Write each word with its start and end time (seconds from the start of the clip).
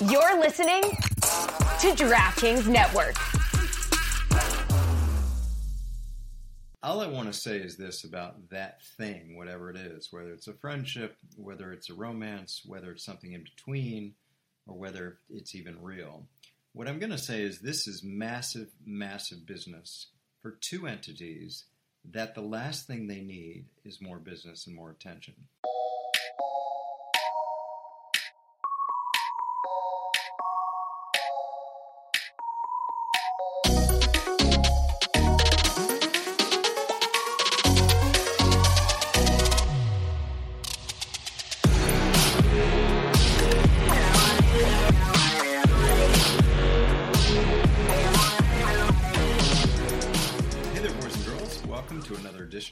You're 0.00 0.40
listening 0.40 0.82
to 0.82 1.94
DraftKings 1.94 2.66
Network. 2.66 3.14
All 6.82 7.00
I 7.00 7.06
want 7.06 7.32
to 7.32 7.32
say 7.32 7.58
is 7.58 7.76
this 7.76 8.02
about 8.02 8.50
that 8.50 8.82
thing, 8.98 9.36
whatever 9.36 9.70
it 9.70 9.76
is, 9.76 10.08
whether 10.10 10.32
it's 10.32 10.48
a 10.48 10.52
friendship, 10.52 11.16
whether 11.36 11.72
it's 11.72 11.90
a 11.90 11.94
romance, 11.94 12.62
whether 12.66 12.90
it's 12.90 13.04
something 13.04 13.34
in 13.34 13.44
between, 13.44 14.14
or 14.66 14.76
whether 14.76 15.18
it's 15.30 15.54
even 15.54 15.80
real. 15.80 16.26
What 16.72 16.88
I'm 16.88 16.98
going 16.98 17.12
to 17.12 17.18
say 17.18 17.42
is 17.42 17.60
this 17.60 17.86
is 17.86 18.02
massive, 18.02 18.70
massive 18.84 19.46
business 19.46 20.08
for 20.42 20.58
two 20.60 20.88
entities 20.88 21.66
that 22.10 22.34
the 22.34 22.42
last 22.42 22.88
thing 22.88 23.06
they 23.06 23.20
need 23.20 23.66
is 23.84 24.02
more 24.02 24.18
business 24.18 24.66
and 24.66 24.74
more 24.74 24.90
attention. 24.90 25.34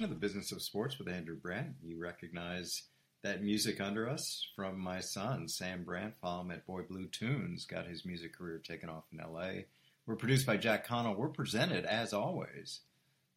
Of 0.05 0.11
the 0.11 0.17
Business 0.17 0.53
of 0.53 0.63
Sports 0.63 0.99
with 0.99 1.09
Andrew 1.09 1.37
Brandt. 1.37 1.75
You 1.83 1.99
recognize 1.99 2.83
that 3.23 3.43
music 3.43 3.81
under 3.81 4.09
us 4.09 4.47
from 4.57 4.79
my 4.79 5.01
son, 5.01 5.49
Sam 5.49 5.85
Brandt. 5.85 6.15
Follow 6.21 6.43
him 6.43 6.51
at 6.51 6.67
Boy 6.67 6.83
Blue 6.83 7.07
Tunes. 7.07 7.65
Got 7.65 7.87
his 7.87 8.05
music 8.05 8.37
career 8.37 8.59
taken 8.59 8.89
off 8.89 9.05
in 9.13 9.19
LA. 9.19 9.63
We're 10.07 10.17
produced 10.17 10.47
by 10.47 10.57
Jack 10.57 10.87
Connell. 10.87 11.15
We're 11.15 11.29
presented, 11.29 11.85
as 11.85 12.13
always, 12.13 12.81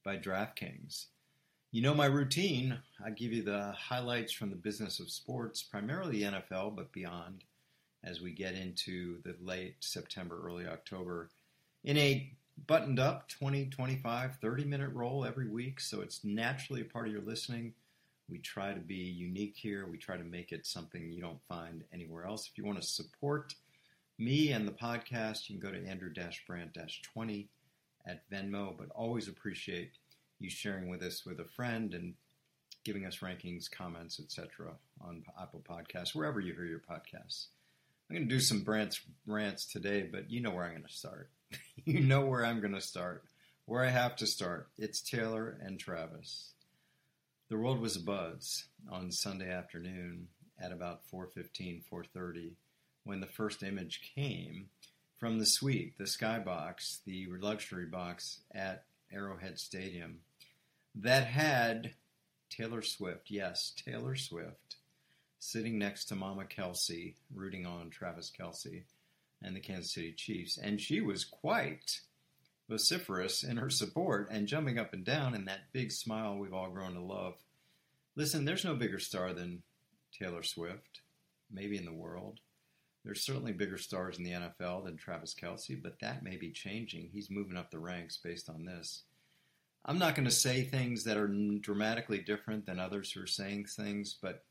by 0.03 0.17
DraftKings. 0.17 1.05
You 1.71 1.81
know 1.81 1.93
my 1.93 2.07
routine. 2.07 2.79
I 3.05 3.11
give 3.11 3.33
you 3.33 3.43
the 3.43 3.73
highlights 3.77 4.31
from 4.31 4.49
the 4.49 4.55
business 4.55 4.99
of 4.99 5.11
sports, 5.11 5.61
primarily 5.61 6.23
the 6.23 6.31
NFL, 6.31 6.75
but 6.75 6.91
beyond, 6.91 7.43
as 8.03 8.21
we 8.21 8.31
get 8.31 8.55
into 8.55 9.21
the 9.23 9.35
late 9.41 9.75
September, 9.81 10.41
early 10.43 10.65
October, 10.65 11.29
in 11.83 11.97
a 11.97 12.31
buttoned 12.67 12.99
up 12.99 13.29
20, 13.29 13.67
25, 13.67 14.37
30 14.41 14.65
minute 14.65 14.91
roll 14.93 15.25
every 15.25 15.47
week. 15.47 15.79
So 15.79 16.01
it's 16.01 16.23
naturally 16.23 16.81
a 16.81 16.85
part 16.85 17.07
of 17.07 17.13
your 17.13 17.21
listening. 17.21 17.73
We 18.29 18.39
try 18.39 18.73
to 18.73 18.79
be 18.79 18.95
unique 18.95 19.55
here. 19.55 19.85
We 19.85 19.97
try 19.97 20.17
to 20.17 20.23
make 20.23 20.51
it 20.51 20.65
something 20.65 21.11
you 21.11 21.21
don't 21.21 21.43
find 21.47 21.83
anywhere 21.93 22.25
else. 22.25 22.49
If 22.51 22.57
you 22.57 22.65
want 22.65 22.81
to 22.81 22.87
support 22.87 23.53
me 24.17 24.51
and 24.51 24.67
the 24.67 24.71
podcast, 24.71 25.49
you 25.49 25.59
can 25.59 25.69
go 25.69 25.75
to 25.75 25.87
Andrew 25.87 26.09
Brandt 26.47 26.77
20 27.13 27.49
at 28.07 28.29
Venmo, 28.29 28.75
but 28.77 28.89
always 28.95 29.27
appreciate 29.27 29.91
you 30.39 30.49
sharing 30.49 30.89
with 30.89 31.01
us 31.01 31.25
with 31.25 31.39
a 31.39 31.45
friend 31.45 31.93
and 31.93 32.13
giving 32.83 33.05
us 33.05 33.19
rankings, 33.19 33.69
comments, 33.69 34.19
etc. 34.19 34.71
on 35.01 35.23
Apple 35.41 35.63
Podcasts, 35.67 36.15
wherever 36.15 36.39
you 36.39 36.53
hear 36.53 36.65
your 36.65 36.79
podcasts. 36.79 37.47
I'm 38.09 38.15
going 38.15 38.29
to 38.29 38.35
do 38.35 38.39
some 38.39 38.61
Brandt's 38.61 39.01
rants 39.25 39.65
today, 39.65 40.07
but 40.11 40.29
you 40.29 40.39
know 40.39 40.51
where 40.51 40.65
I'm 40.65 40.71
going 40.71 40.83
to 40.83 40.93
start. 40.93 41.31
you 41.85 42.01
know 42.01 42.25
where 42.25 42.45
I'm 42.45 42.61
going 42.61 42.73
to 42.73 42.81
start, 42.81 43.23
where 43.65 43.83
I 43.83 43.89
have 43.89 44.15
to 44.17 44.27
start. 44.27 44.69
It's 44.77 45.01
Taylor 45.01 45.57
and 45.61 45.79
Travis. 45.79 46.51
The 47.49 47.57
world 47.57 47.79
was 47.79 47.97
abuzz 47.97 48.63
on 48.91 49.11
Sunday 49.11 49.51
afternoon 49.51 50.27
at 50.59 50.71
about 50.71 51.01
4:15, 51.13 51.83
4:30 51.91 52.53
when 53.03 53.19
the 53.19 53.27
first 53.27 53.61
image 53.61 54.11
came 54.15 54.69
from 55.19 55.37
the 55.37 55.45
suite, 55.45 55.97
the 55.97 56.05
skybox, 56.05 57.03
the 57.05 57.27
luxury 57.39 57.85
box 57.85 58.41
at 58.53 58.85
Arrowhead 59.13 59.59
Stadium 59.59 60.21
that 60.95 61.27
had 61.27 61.93
Taylor 62.49 62.81
Swift, 62.81 63.29
yes, 63.29 63.73
Taylor 63.75 64.15
Swift, 64.15 64.77
sitting 65.39 65.77
next 65.77 66.05
to 66.05 66.15
Mama 66.15 66.45
Kelce, 66.45 67.15
rooting 67.33 67.65
on 67.65 67.89
Travis 67.89 68.31
Kelce 68.37 68.83
and 69.45 69.55
the 69.55 69.59
Kansas 69.59 69.93
City 69.93 70.11
Chiefs. 70.11 70.57
And 70.57 70.81
she 70.81 71.01
was 71.01 71.23
quite 71.23 72.01
vociferous 72.69 73.43
in 73.43 73.57
her 73.57 73.69
support 73.69 74.27
and 74.31 74.47
jumping 74.47 74.79
up 74.79 74.93
and 74.93 75.05
down 75.05 75.35
in 75.35 75.45
that 75.45 75.71
big 75.71 75.91
smile 75.91 76.37
we've 76.37 76.53
all 76.53 76.71
grown 76.71 76.93
to 76.95 77.01
love. 77.01 77.35
Listen, 78.15 78.45
there's 78.45 78.65
no 78.65 78.75
bigger 78.75 78.99
star 78.99 79.33
than 79.33 79.61
Taylor 80.17 80.43
Swift, 80.43 81.01
maybe 81.51 81.77
in 81.77 81.85
the 81.85 81.93
world. 81.93 82.39
There's 83.03 83.21
certainly 83.21 83.51
bigger 83.51 83.77
stars 83.77 84.17
in 84.17 84.23
the 84.23 84.31
NFL 84.31 84.85
than 84.85 84.97
Travis 84.97 85.35
Kelce, 85.39 85.81
but 85.81 85.99
that 85.99 86.23
may 86.23 86.37
be 86.37 86.51
changing. 86.51 87.09
He's 87.13 87.29
moving 87.29 87.55
up 87.55 87.69
the 87.69 87.77
ranks 87.77 88.17
based 88.17 88.49
on 88.49 88.65
this. 88.65 89.03
I'm 89.85 89.99
not 89.99 90.15
going 90.15 90.25
to 90.25 90.31
say 90.31 90.63
things 90.63 91.03
that 91.03 91.17
are 91.17 91.27
dramatically 91.27 92.17
different 92.17 92.65
than 92.65 92.79
others 92.79 93.11
who 93.11 93.21
are 93.21 93.27
saying 93.27 93.65
things, 93.65 94.17
but 94.19 94.43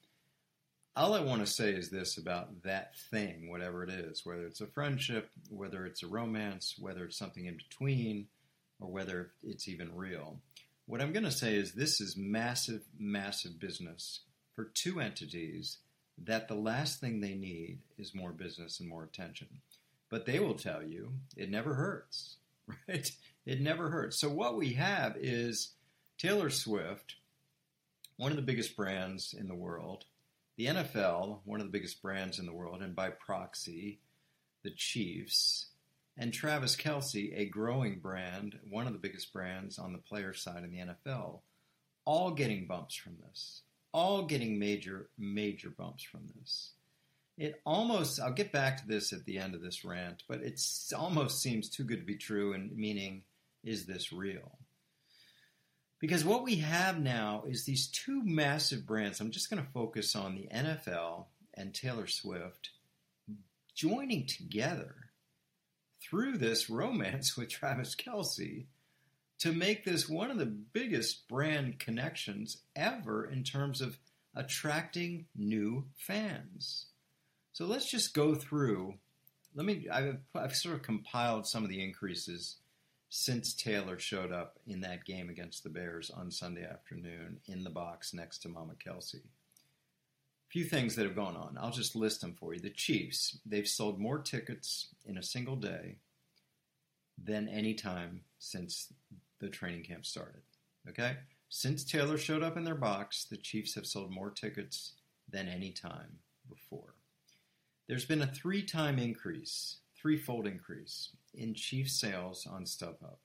all 0.97 1.15
I 1.15 1.21
want 1.21 1.45
to 1.45 1.53
say 1.53 1.71
is 1.71 1.91
this 1.91 2.19
about 2.19 2.63
that 2.63 2.97
thing, 3.11 3.51
whatever 3.51 3.83
it 3.83 3.91
is, 3.91 4.25
whether 4.25 4.47
it's 4.47 4.61
a 4.61 4.67
friendship, 4.67 5.29
whether 5.51 5.87
it's 5.87 6.03
a 6.03 6.09
romance, 6.09 6.77
whether 6.79 7.05
it's 7.05 7.19
something 7.19 7.47
in 7.47 7.57
between, 7.57 8.29
or 8.81 8.89
whether 8.89 9.33
it's 9.43 9.67
even 9.67 9.97
real. 9.97 10.39
What 10.87 11.01
I'm 11.01 11.13
going 11.13 11.25
to 11.25 11.33
say 11.33 11.57
is 11.57 11.73
this 11.73 12.01
is 12.01 12.17
massive, 12.17 12.83
massive 12.99 13.59
business 13.59 14.21
for 14.55 14.65
two 14.65 15.01
entities 15.01 15.79
that 16.23 16.47
the 16.47 16.55
last 16.55 17.01
thing 17.01 17.21
they 17.21 17.35
need 17.35 17.79
is 17.99 18.15
more 18.15 18.31
business 18.31 18.79
and 18.79 18.89
more 18.89 19.03
attention. 19.03 19.49
But 20.11 20.27
they 20.27 20.39
will 20.39 20.55
tell 20.55 20.83
you 20.83 21.13
it 21.37 21.51
never 21.51 21.75
hurts, 21.75 22.37
right? 22.89 23.11
It 23.47 23.61
never 23.61 23.91
hurts. 23.91 24.19
So 24.19 24.29
what 24.29 24.57
we 24.57 24.75
have 24.75 25.17
is 25.17 25.73
Taylor 26.19 26.51
Swift, 26.51 27.17
one 28.17 28.31
of 28.31 28.37
the 28.37 28.43
biggest 28.43 28.77
brands 28.77 29.35
in 29.37 29.49
the 29.49 29.57
world, 29.57 30.05
the 30.57 30.67
NFL, 30.67 31.41
one 31.45 31.61
of 31.61 31.67
the 31.67 31.73
biggest 31.73 32.01
brands 32.03 32.39
in 32.39 32.47
the 32.47 32.53
world, 32.53 32.83
and 32.83 32.95
by 32.95 33.11
proxy, 33.11 33.99
the 34.63 34.71
Chiefs, 34.71 35.67
and 36.17 36.33
Travis 36.33 36.77
Kelce, 36.77 37.37
a 37.37 37.47
growing 37.47 37.99
brand, 37.99 38.59
one 38.71 38.87
of 38.87 38.93
the 38.93 38.99
biggest 38.99 39.33
brands 39.33 39.79
on 39.79 39.93
the 39.93 39.99
player 39.99 40.33
side 40.33 40.63
in 40.63 40.71
the 40.71 40.95
NFL, 40.95 41.41
all 42.05 42.31
getting 42.31 42.67
bumps 42.67 42.95
from 42.95 43.17
this, 43.27 43.63
all 43.93 44.25
getting 44.25 44.59
major, 44.59 45.09
major 45.19 45.71
bumps 45.71 46.05
from 46.05 46.29
this. 46.39 46.73
It 47.37 47.61
almost, 47.67 48.21
I'll 48.21 48.33
get 48.33 48.53
back 48.53 48.81
to 48.81 48.87
this 48.87 49.13
at 49.13 49.25
the 49.25 49.39
end 49.39 49.57
of 49.57 49.63
this 49.63 49.85
rant, 49.85 50.23
but 50.29 50.41
it 50.43 50.61
almost 50.97 51.43
seems 51.43 51.69
too 51.69 51.83
good 51.83 51.99
to 51.99 52.07
be 52.07 52.17
true, 52.17 52.53
and 52.53 52.77
meaning, 52.77 53.25
is 53.65 53.87
this 53.87 54.13
real? 54.13 54.59
Because 56.05 56.23
what 56.23 56.45
we 56.45 56.57
have 56.57 57.01
now 57.01 57.45
is 57.49 57.65
these 57.65 57.87
two 57.87 58.21
massive 58.23 58.85
brands. 58.85 59.21
I'm 59.21 59.31
just 59.31 59.49
going 59.49 59.65
to 59.65 59.73
focus 59.73 60.15
on 60.15 60.35
the 60.35 60.55
NFL 60.55 61.25
and 61.55 61.73
Taylor 61.73 62.07
Swift 62.07 62.73
joining 63.75 64.27
together 64.27 64.97
through 66.03 66.37
this 66.37 66.69
romance 66.69 67.37
with 67.39 67.49
Travis 67.49 67.95
Kelce 67.95 68.67
to 69.39 69.53
make 69.53 69.87
this 69.87 70.07
one 70.07 70.31
of 70.31 70.37
the 70.37 70.45
biggest 70.45 71.27
brand 71.27 71.79
connections 71.79 72.59
ever 72.77 73.25
in 73.25 73.43
terms 73.43 73.81
of 73.81 73.97
attracting 74.35 75.25
new 75.35 75.87
fans. 75.97 76.85
So 77.55 77.65
let's 77.65 77.91
just 77.91 78.13
go 78.13 78.35
through. 78.35 78.97
Let 79.55 79.65
me, 79.65 79.89
I've, 79.91 80.19
I've 80.35 80.55
sort 80.55 80.75
of 80.75 80.83
compiled 80.83 81.47
some 81.47 81.63
of 81.65 81.71
the 81.71 81.83
increases 81.83 82.59
since 83.09 83.55
Taylor 83.55 83.99
showed 83.99 84.33
up 84.33 84.59
in 84.67 84.81
that 84.81 85.05
game 85.05 85.29
against 85.29 85.63
the 85.63 85.71
Bears 85.71 86.11
on 86.11 86.31
Sunday 86.31 86.65
afternoon 86.65 87.39
in 87.47 87.65
the 87.65 87.71
box 87.71 88.13
next 88.13 88.39
to 88.39 88.49
Mama 88.49 88.75
Kelce. 88.75 89.17
A 89.17 90.51
few 90.51 90.65
things 90.65 90.97
that 90.97 91.07
have 91.07 91.17
gone 91.17 91.37
on. 91.37 91.57
I'll 91.61 91.71
just 91.71 91.97
list 91.97 92.21
them 92.21 92.35
for 92.39 92.55
you. 92.55 92.61
The 92.61 92.71
Chiefs, 92.71 93.39
they've 93.47 93.69
sold 93.69 93.99
more 93.99 94.19
tickets 94.19 94.89
in 95.05 95.19
a 95.19 95.23
single 95.23 95.57
day 95.57 95.97
than 97.23 97.49
any 97.49 97.75
time 97.75 98.23
since 98.39 98.93
the 99.41 99.49
training 99.49 99.85
camp 99.85 100.07
started. 100.07 100.43
Okay? 100.89 101.17
Since 101.49 101.85
Taylor 101.85 102.19
showed 102.19 102.43
up 102.43 102.57
in 102.57 102.65
their 102.65 102.75
box, 102.75 103.25
the 103.25 103.37
Chiefs 103.37 103.75
have 103.75 103.87
sold 103.87 104.11
more 104.11 104.31
tickets 104.31 104.95
than 105.31 105.49
any 105.49 105.71
time 105.71 106.19
before. 106.49 106.95
There's 107.87 108.05
been 108.05 108.23
a 108.23 108.27
three 108.27 108.63
time 108.63 108.99
increase, 108.99 109.77
threefold 110.05 110.47
increase 110.47 111.17
in 111.33 111.55
Chiefs 111.55 111.99
sales 111.99 112.47
on 112.47 112.65
StubHub. 112.65 113.17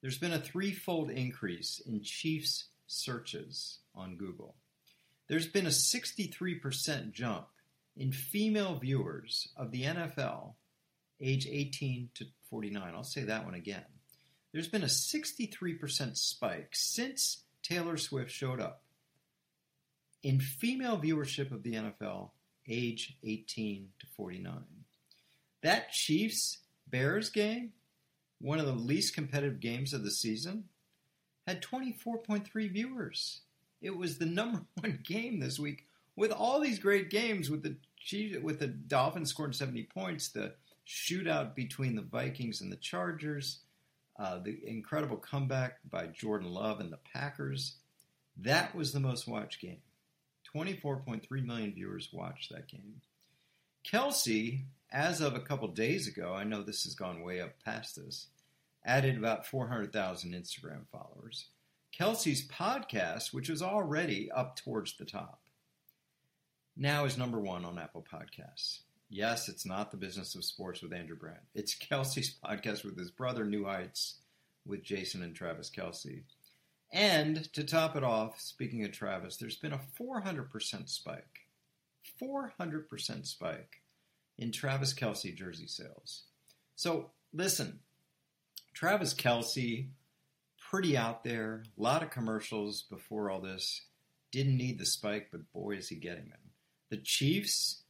There's 0.00 0.18
been 0.18 0.32
a 0.32 0.38
threefold 0.38 1.10
increase 1.10 1.82
in 1.84 2.00
Chiefs 2.00 2.66
searches 2.86 3.80
on 3.92 4.16
Google. 4.16 4.54
There's 5.28 5.48
been 5.48 5.66
a 5.66 5.70
63% 5.70 7.10
jump 7.10 7.48
in 7.96 8.12
female 8.12 8.76
viewers 8.76 9.48
of 9.56 9.72
the 9.72 9.82
NFL 9.82 10.54
age 11.20 11.48
18 11.50 12.10
to 12.14 12.26
49. 12.50 12.92
I'll 12.94 13.02
say 13.02 13.24
that 13.24 13.44
one 13.44 13.54
again. 13.54 13.84
There's 14.52 14.68
been 14.68 14.84
a 14.84 14.86
63% 14.86 16.16
spike 16.16 16.70
since 16.72 17.42
Taylor 17.64 17.96
Swift 17.96 18.30
showed 18.30 18.60
up 18.60 18.82
in 20.22 20.38
female 20.38 20.98
viewership 20.98 21.50
of 21.50 21.64
the 21.64 21.74
NFL 21.74 22.30
age 22.68 23.16
18 23.24 23.88
to 23.98 24.06
49. 24.16 24.81
That 25.62 25.92
Chiefs 25.92 26.58
Bears 26.90 27.30
game, 27.30 27.72
one 28.40 28.58
of 28.58 28.66
the 28.66 28.72
least 28.72 29.14
competitive 29.14 29.60
games 29.60 29.92
of 29.92 30.04
the 30.04 30.10
season, 30.10 30.64
had 31.46 31.62
24.3 31.62 32.72
viewers. 32.72 33.40
It 33.80 33.96
was 33.96 34.18
the 34.18 34.26
number 34.26 34.62
one 34.80 35.00
game 35.04 35.40
this 35.40 35.58
week 35.58 35.86
with 36.16 36.32
all 36.32 36.60
these 36.60 36.78
great 36.78 37.10
games 37.10 37.50
with 37.50 37.62
the 37.62 37.76
Chiefs, 37.98 38.38
with 38.42 38.58
the 38.58 38.66
Dolphins 38.66 39.30
scoring 39.30 39.52
70 39.52 39.84
points, 39.84 40.28
the 40.28 40.54
shootout 40.86 41.54
between 41.54 41.94
the 41.94 42.02
Vikings 42.02 42.60
and 42.60 42.70
the 42.70 42.76
Chargers, 42.76 43.60
uh, 44.18 44.38
the 44.38 44.58
incredible 44.66 45.16
comeback 45.16 45.78
by 45.88 46.08
Jordan 46.08 46.50
Love 46.52 46.80
and 46.80 46.92
the 46.92 46.98
Packers. 47.12 47.76
That 48.36 48.74
was 48.74 48.92
the 48.92 49.00
most 49.00 49.28
watched 49.28 49.60
game. 49.60 49.82
24.3 50.54 51.22
million 51.44 51.72
viewers 51.72 52.08
watched 52.12 52.52
that 52.52 52.68
game. 52.68 53.00
Kelce, 53.90 54.64
as 54.92 55.22
of 55.22 55.34
a 55.34 55.40
couple 55.40 55.68
days 55.68 56.06
ago, 56.06 56.34
I 56.34 56.44
know 56.44 56.62
this 56.62 56.84
has 56.84 56.94
gone 56.94 57.22
way 57.22 57.40
up 57.40 57.54
past 57.64 57.96
this, 57.96 58.26
added 58.84 59.16
about 59.16 59.46
400,000 59.46 60.32
Instagram 60.32 60.86
followers. 60.92 61.46
Kelce's 61.98 62.46
podcast, 62.46 63.32
which 63.32 63.48
was 63.48 63.62
already 63.62 64.30
up 64.30 64.56
towards 64.56 64.96
the 64.96 65.06
top, 65.06 65.40
now 66.76 67.04
is 67.04 67.18
number 67.18 67.40
one 67.40 67.64
on 67.64 67.78
Apple 67.78 68.04
Podcasts. 68.10 68.80
Yes, 69.08 69.48
it's 69.48 69.66
not 69.66 69.90
the 69.90 69.96
business 69.96 70.34
of 70.34 70.44
sports 70.44 70.82
with 70.82 70.92
Andrew 70.92 71.16
Brandt. 71.16 71.40
It's 71.54 71.76
Kelce's 71.90 72.34
podcast 72.44 72.84
with 72.84 72.98
his 72.98 73.10
brother, 73.10 73.44
New 73.44 73.64
Heights, 73.64 74.16
with 74.66 74.82
Jason 74.82 75.22
and 75.22 75.34
Travis 75.34 75.70
Kelce. 75.70 76.22
And 76.92 77.50
to 77.54 77.64
top 77.64 77.96
it 77.96 78.04
off, 78.04 78.38
speaking 78.40 78.84
of 78.84 78.92
Travis, 78.92 79.36
there's 79.38 79.56
been 79.56 79.72
a 79.72 79.80
400% 79.98 80.88
spike. 80.88 81.40
400% 82.20 83.26
spike 83.26 83.81
in 84.42 84.50
Travis 84.50 84.92
Kelce 84.92 85.34
jersey 85.34 85.68
sales. 85.68 86.24
So 86.74 87.10
listen, 87.32 87.78
Travis 88.74 89.14
Kelce, 89.14 89.88
pretty 90.70 90.96
out 90.96 91.22
there, 91.22 91.62
a 91.78 91.82
lot 91.82 92.02
of 92.02 92.10
commercials 92.10 92.82
before 92.82 93.30
all 93.30 93.40
this. 93.40 93.82
Didn't 94.32 94.56
need 94.56 94.78
the 94.78 94.86
spike, 94.86 95.28
but 95.30 95.52
boy, 95.52 95.76
is 95.76 95.88
he 95.88 95.96
getting 95.96 96.30
them. 96.30 96.38
The 96.90 96.96
Chiefs, 96.96 97.82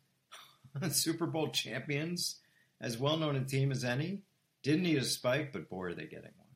Super 0.90 1.26
Bowl 1.26 1.48
champions, 1.48 2.40
as 2.80 2.98
well 2.98 3.16
known 3.16 3.36
a 3.36 3.44
team 3.44 3.70
as 3.70 3.84
any, 3.84 4.22
didn't 4.62 4.82
need 4.82 4.98
a 4.98 5.04
spike, 5.04 5.52
but 5.52 5.70
boy, 5.70 5.84
are 5.86 5.94
they 5.94 6.04
getting 6.04 6.32
one. 6.36 6.48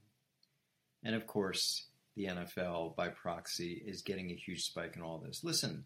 And 1.05 1.15
of 1.15 1.27
course, 1.27 1.87
the 2.17 2.27
NFL, 2.27 2.97
by 2.97 3.09
proxy, 3.09 3.83
is 3.87 4.03
getting 4.03 4.31
a 4.31 4.35
huge 4.35 4.65
spike 4.65 4.97
in 4.97 5.03
all 5.03 5.19
this. 5.19 5.45
Listen, 5.45 5.85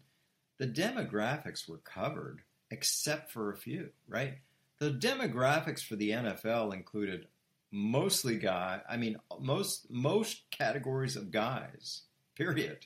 the 0.57 0.67
demographics 0.67 1.69
were 1.69 1.79
covered, 1.79 2.41
except 2.71 3.31
for 3.31 3.51
a 3.51 3.57
few, 3.57 3.89
right? 4.07 4.39
The 4.79 4.89
demographics 4.89 5.83
for 5.83 5.95
the 5.95 6.09
NFL 6.09 6.73
included 6.73 7.27
mostly 7.71 8.37
guy. 8.37 8.81
I 8.89 8.97
mean, 8.97 9.17
most 9.39 9.91
most 9.91 10.49
categories 10.49 11.15
of 11.15 11.31
guys. 11.31 12.01
Period. 12.35 12.85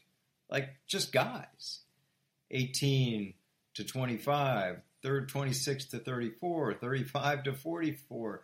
Like 0.49 0.69
just 0.87 1.13
guys. 1.13 1.81
18 2.51 3.33
to 3.75 3.83
25, 3.83 4.81
third 5.01 5.29
26 5.29 5.85
to 5.85 5.99
34, 5.99 6.75
35 6.75 7.43
to 7.43 7.53
44, 7.53 8.41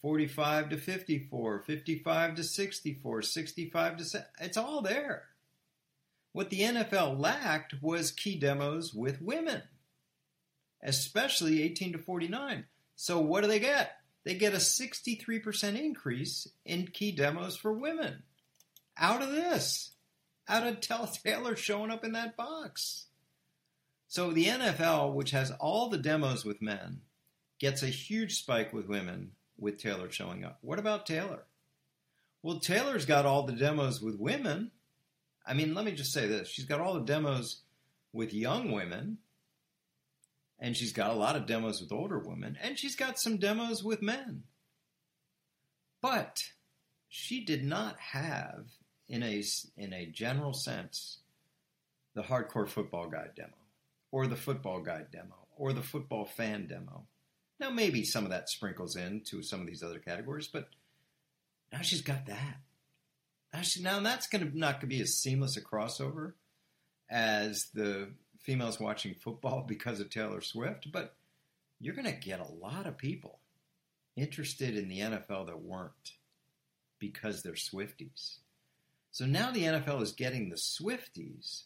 45 0.00 0.68
to 0.70 0.76
54, 0.76 1.58
55 1.60 2.34
to 2.36 2.44
64, 2.44 3.22
65 3.22 3.96
to 3.96 4.04
7. 4.04 4.26
It's 4.40 4.56
all 4.56 4.82
there. 4.82 5.24
What 6.32 6.50
the 6.50 6.60
NFL 6.60 7.18
lacked 7.18 7.82
was 7.82 8.12
key 8.12 8.38
demos 8.38 8.94
with 8.94 9.20
women, 9.20 9.62
especially 10.82 11.62
18 11.62 11.92
to 11.92 11.98
49. 11.98 12.64
So 12.96 13.20
what 13.20 13.42
do 13.42 13.48
they 13.48 13.58
get? 13.58 13.96
They 14.24 14.34
get 14.34 14.52
a 14.52 14.58
63% 14.58 15.78
increase 15.82 16.48
in 16.64 16.88
key 16.88 17.12
demos 17.12 17.56
for 17.56 17.72
women. 17.72 18.22
Out 18.98 19.22
of 19.22 19.30
this. 19.30 19.92
Out 20.48 20.66
of 20.66 20.80
Tell 20.80 21.06
Taylor 21.06 21.56
showing 21.56 21.90
up 21.90 22.04
in 22.04 22.12
that 22.12 22.36
box. 22.36 23.06
So 24.08 24.32
the 24.32 24.46
NFL, 24.46 25.14
which 25.14 25.30
has 25.30 25.52
all 25.52 25.88
the 25.88 25.96
demos 25.96 26.44
with 26.44 26.60
men, 26.60 27.00
gets 27.58 27.82
a 27.82 27.86
huge 27.86 28.38
spike 28.38 28.72
with 28.72 28.88
women 28.88 29.32
with 29.56 29.78
Taylor 29.78 30.10
showing 30.10 30.44
up. 30.44 30.58
What 30.62 30.78
about 30.78 31.06
Taylor? 31.06 31.44
Well, 32.42 32.58
Taylor's 32.58 33.06
got 33.06 33.26
all 33.26 33.44
the 33.44 33.52
demos 33.52 34.00
with 34.00 34.18
women. 34.18 34.70
I 35.46 35.54
mean, 35.54 35.74
let 35.74 35.84
me 35.84 35.92
just 35.92 36.12
say 36.12 36.26
this. 36.26 36.48
She's 36.48 36.64
got 36.64 36.80
all 36.80 36.94
the 36.94 37.00
demos 37.00 37.60
with 38.12 38.34
young 38.34 38.72
women, 38.72 39.18
and 40.60 40.76
she's 40.76 40.92
got 40.92 41.10
a 41.10 41.18
lot 41.18 41.36
of 41.36 41.46
demos 41.46 41.80
with 41.80 41.90
older 41.90 42.18
women, 42.18 42.58
and 42.62 42.78
she's 42.78 42.94
got 42.94 43.18
some 43.18 43.38
demos 43.38 43.82
with 43.82 44.02
men. 44.02 44.42
But 46.02 46.38
she 47.08 47.44
did 47.44 47.64
not 47.64 47.98
have, 47.98 48.66
in 49.08 49.22
a, 49.22 49.42
in 49.76 49.92
a 49.92 50.06
general 50.06 50.52
sense, 50.52 51.18
the 52.14 52.22
hardcore 52.22 52.68
football 52.68 53.08
guide 53.08 53.32
demo, 53.34 53.56
or 54.12 54.26
the 54.26 54.36
football 54.36 54.80
guide 54.80 55.06
demo, 55.10 55.46
or 55.56 55.72
the 55.72 55.82
football 55.82 56.26
fan 56.26 56.66
demo. 56.66 57.06
Now, 57.58 57.70
maybe 57.70 58.04
some 58.04 58.24
of 58.24 58.30
that 58.30 58.48
sprinkles 58.48 58.96
into 58.96 59.42
some 59.42 59.60
of 59.60 59.66
these 59.66 59.82
other 59.82 59.98
categories, 59.98 60.48
but 60.48 60.68
now 61.72 61.80
she's 61.82 62.02
got 62.02 62.26
that. 62.26 62.56
Now, 63.52 63.62
she, 63.62 63.82
now 63.82 64.00
that's 64.00 64.28
going 64.28 64.50
to 64.50 64.58
not 64.58 64.74
going 64.74 64.80
to 64.82 64.86
be 64.86 65.00
as 65.00 65.18
seamless 65.18 65.56
a 65.56 65.60
crossover 65.60 66.34
as 67.10 67.68
the 67.74 68.10
females 68.40 68.80
watching 68.80 69.14
football 69.14 69.64
because 69.68 70.00
of 70.00 70.10
Taylor 70.10 70.40
Swift, 70.40 70.90
but 70.92 71.14
you're 71.80 71.94
going 71.94 72.06
to 72.06 72.12
get 72.12 72.40
a 72.40 72.64
lot 72.64 72.86
of 72.86 72.98
people 72.98 73.40
interested 74.16 74.76
in 74.76 74.88
the 74.88 75.00
NFL 75.00 75.46
that 75.46 75.62
weren't 75.62 76.12
because 76.98 77.42
they're 77.42 77.52
Swifties. 77.54 78.38
So 79.12 79.24
now 79.24 79.50
the 79.50 79.64
NFL 79.64 80.02
is 80.02 80.12
getting 80.12 80.50
the 80.50 80.56
Swifties, 80.56 81.64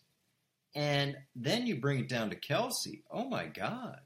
and 0.75 1.17
then 1.35 1.67
you 1.67 1.81
bring 1.81 1.99
it 1.99 2.09
down 2.09 2.31
to 2.31 2.37
Kelce. 2.37 3.03
Oh 3.11 3.29
my 3.29 3.47
God 3.47 4.01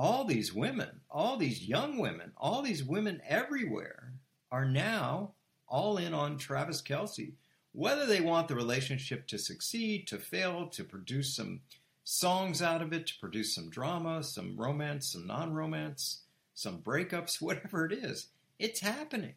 all 0.00 0.24
these 0.24 0.54
women, 0.54 0.88
all 1.10 1.36
these 1.36 1.68
young 1.68 1.98
women, 1.98 2.32
all 2.38 2.62
these 2.62 2.82
women 2.82 3.20
everywhere 3.28 4.14
are 4.50 4.64
now 4.64 5.32
all 5.68 5.98
in 5.98 6.14
on 6.14 6.38
Travis 6.38 6.80
Kelce. 6.80 7.34
Whether 7.72 8.06
they 8.06 8.20
want 8.20 8.48
the 8.48 8.56
relationship 8.56 9.26
to 9.28 9.38
succeed, 9.38 10.08
to 10.08 10.18
fail, 10.18 10.66
to 10.68 10.84
produce 10.84 11.36
some 11.36 11.60
songs 12.02 12.60
out 12.60 12.82
of 12.82 12.92
it, 12.92 13.06
to 13.06 13.18
produce 13.20 13.54
some 13.54 13.70
drama, 13.70 14.24
some 14.24 14.56
romance, 14.56 15.12
some 15.12 15.26
non 15.26 15.52
romance, 15.52 16.22
some 16.54 16.78
breakups, 16.82 17.40
whatever 17.40 17.86
it 17.86 17.92
is, 17.92 18.28
it's 18.58 18.80
happening. 18.80 19.34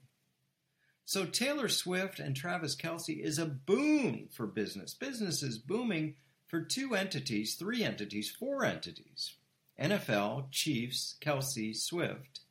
So 1.06 1.26
Taylor 1.26 1.68
Swift 1.68 2.20
and 2.20 2.36
Travis 2.36 2.76
Kelce 2.76 3.22
is 3.22 3.38
a 3.38 3.46
boon 3.46 4.30
for 4.32 4.48
business. 4.48 4.94
Business 4.94 5.44
is 5.44 5.58
booming 5.58 6.16
for 6.48 6.62
two 6.62 6.96
entities, 6.96 7.56
three 7.56 7.84
entities, 7.84 8.30
four 8.30 8.64
entities. 8.64 9.36
NFL, 9.80 10.52
Chiefs, 10.52 11.16
Kelce, 11.22 11.76
Swift, 11.76 12.42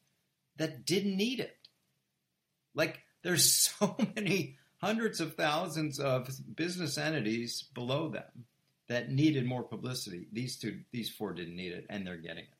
that 0.57 0.85
didn't 0.85 1.17
need 1.17 1.41
it. 1.41 1.57
Like, 2.75 3.01
there's 3.23 3.51
so 3.79 3.97
many 4.17 4.59
hundreds 4.83 5.21
of 5.21 5.35
thousands 5.35 6.01
of 6.01 6.29
business 6.57 6.99
entities 6.99 7.65
below 7.75 8.09
them 8.09 8.45
that 8.89 9.11
needed 9.11 9.47
more 9.47 9.63
publicity. 9.63 10.27
These 10.33 10.57
two, 10.57 10.81
these 10.91 11.09
four 11.09 11.33
didn't 11.33 11.57
need 11.57 11.73
it, 11.73 11.87
and 11.89 12.07
they're 12.07 12.17
getting 12.17 12.45
it. 12.45 12.59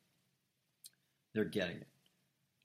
They're 1.35 1.45
getting 1.45 1.77
it. 1.77 1.89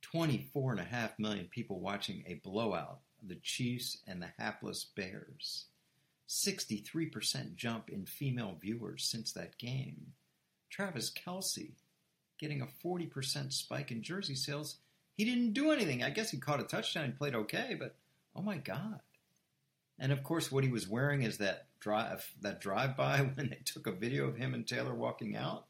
24 0.03 0.71
and 0.71 0.79
a 0.79 0.83
half 0.83 1.17
million 1.17 1.45
people 1.45 1.79
watching 1.79 2.23
a 2.27 2.35
blowout 2.35 2.99
of 3.21 3.29
the 3.29 3.39
Chiefs 3.41 3.97
and 4.07 4.21
the 4.21 4.29
hapless 4.37 4.85
Bears. 4.95 5.65
63% 6.29 7.55
jump 7.55 7.89
in 7.89 8.05
female 8.05 8.57
viewers 8.61 9.05
since 9.05 9.31
that 9.33 9.57
game. 9.57 10.13
Travis 10.69 11.11
Kelce 11.11 11.71
getting 12.37 12.61
a 12.61 12.67
40% 12.85 13.51
spike 13.51 13.91
in 13.91 14.03
jersey 14.03 14.35
sales. 14.35 14.77
He 15.15 15.25
didn't 15.25 15.53
do 15.53 15.71
anything. 15.71 16.03
I 16.03 16.11
guess 16.11 16.29
he 16.29 16.37
caught 16.37 16.59
a 16.59 16.63
touchdown 16.63 17.05
and 17.05 17.17
played 17.17 17.33
okay, 17.33 17.75
but 17.79 17.95
oh 18.35 18.41
my 18.41 18.57
God. 18.57 18.99
And 19.99 20.11
of 20.11 20.23
course, 20.23 20.51
what 20.51 20.63
he 20.63 20.69
was 20.69 20.87
wearing 20.87 21.23
is 21.23 21.37
that 21.39 21.67
drive 21.79 22.31
that 22.41 22.61
drive 22.61 22.95
by 22.95 23.19
when 23.35 23.49
they 23.49 23.61
took 23.65 23.87
a 23.87 23.91
video 23.91 24.27
of 24.27 24.37
him 24.37 24.53
and 24.53 24.67
Taylor 24.67 24.93
walking 24.93 25.35
out. 25.35 25.65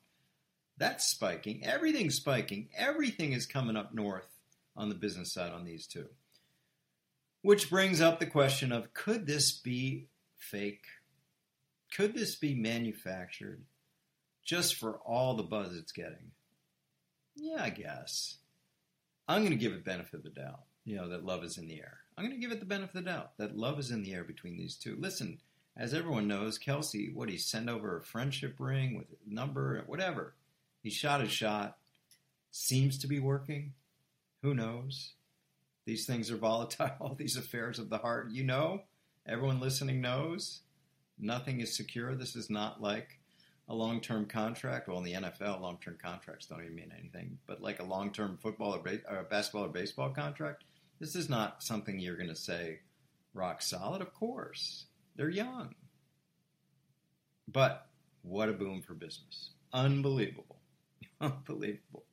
That's 0.77 1.07
spiking. 1.07 1.65
Everything's 1.65 2.15
spiking. 2.15 2.69
Everything 2.77 3.33
is 3.33 3.45
coming 3.47 3.75
up 3.75 3.93
north 3.93 4.27
on 4.75 4.89
the 4.89 4.95
business 4.95 5.33
side 5.33 5.51
on 5.51 5.65
these 5.65 5.87
two. 5.87 6.05
Which 7.41 7.69
brings 7.69 7.99
up 7.99 8.19
the 8.19 8.27
question 8.27 8.71
of 8.71 8.93
could 8.93 9.25
this 9.25 9.51
be 9.51 10.07
fake? 10.37 10.85
Could 11.95 12.13
this 12.13 12.35
be 12.35 12.53
manufactured 12.53 13.63
just 14.43 14.75
for 14.75 14.97
all 14.97 15.35
the 15.35 15.43
buzz 15.43 15.75
it's 15.75 15.91
getting? 15.91 16.31
Yeah, 17.35 17.63
I 17.63 17.69
guess. 17.69 18.37
I'm 19.27 19.41
going 19.41 19.51
to 19.51 19.57
give 19.57 19.73
it 19.73 19.85
benefit 19.85 20.15
of 20.15 20.23
the 20.23 20.29
doubt. 20.29 20.61
You 20.85 20.95
know 20.95 21.09
that 21.09 21.25
love 21.25 21.43
is 21.43 21.57
in 21.57 21.67
the 21.67 21.79
air. 21.79 21.99
I'm 22.17 22.25
going 22.25 22.35
to 22.35 22.41
give 22.41 22.51
it 22.51 22.59
the 22.59 22.65
benefit 22.65 22.97
of 22.97 23.05
the 23.05 23.11
doubt 23.11 23.37
that 23.37 23.55
love 23.55 23.77
is 23.77 23.91
in 23.91 24.01
the 24.01 24.13
air 24.13 24.23
between 24.23 24.57
these 24.57 24.75
two. 24.75 24.97
Listen, 24.99 25.37
as 25.75 25.93
everyone 25.93 26.27
knows, 26.27 26.57
Kelce, 26.57 27.13
what 27.13 27.29
he 27.29 27.37
sent 27.37 27.69
over 27.69 27.97
a 27.97 28.03
friendship 28.03 28.55
ring 28.57 28.97
with 28.97 29.05
a 29.11 29.33
number, 29.33 29.83
whatever. 29.85 30.33
He 30.81 30.89
shot 30.89 31.21
his 31.21 31.31
shot. 31.31 31.77
seems 32.49 32.97
to 32.99 33.07
be 33.07 33.19
working. 33.19 33.73
Who 34.41 34.55
knows? 34.55 35.13
These 35.85 36.07
things 36.07 36.31
are 36.31 36.37
volatile, 36.37 37.15
these 37.17 37.37
affairs 37.37 37.77
of 37.77 37.89
the 37.89 37.99
heart. 37.99 38.31
You 38.31 38.43
know, 38.43 38.81
everyone 39.27 39.59
listening 39.59 40.01
knows 40.01 40.61
nothing 41.19 41.61
is 41.61 41.75
secure. 41.75 42.15
This 42.15 42.35
is 42.35 42.49
not 42.49 42.81
like 42.81 43.19
a 43.69 43.75
long 43.75 44.01
term 44.01 44.25
contract. 44.25 44.87
Well, 44.87 44.97
in 44.97 45.03
the 45.03 45.13
NFL, 45.13 45.61
long 45.61 45.77
term 45.83 45.97
contracts 46.01 46.47
don't 46.47 46.63
even 46.63 46.75
mean 46.75 46.91
anything, 46.97 47.37
but 47.45 47.61
like 47.61 47.79
a 47.79 47.83
long 47.85 48.11
term 48.11 48.37
football 48.41 48.73
or, 48.73 48.79
ba- 48.79 49.01
or 49.09 49.23
basketball 49.23 49.65
or 49.65 49.69
baseball 49.69 50.09
contract, 50.09 50.63
this 50.99 51.15
is 51.15 51.29
not 51.29 51.63
something 51.63 51.99
you're 51.99 52.17
going 52.17 52.29
to 52.29 52.35
say 52.35 52.79
rock 53.33 53.61
solid. 53.61 54.01
Of 54.01 54.13
course, 54.13 54.85
they're 55.15 55.29
young. 55.29 55.75
But 57.47 57.87
what 58.23 58.49
a 58.49 58.53
boom 58.53 58.81
for 58.81 58.93
business. 58.93 59.51
Unbelievable. 59.73 60.57
Unbelievable. 61.21 62.03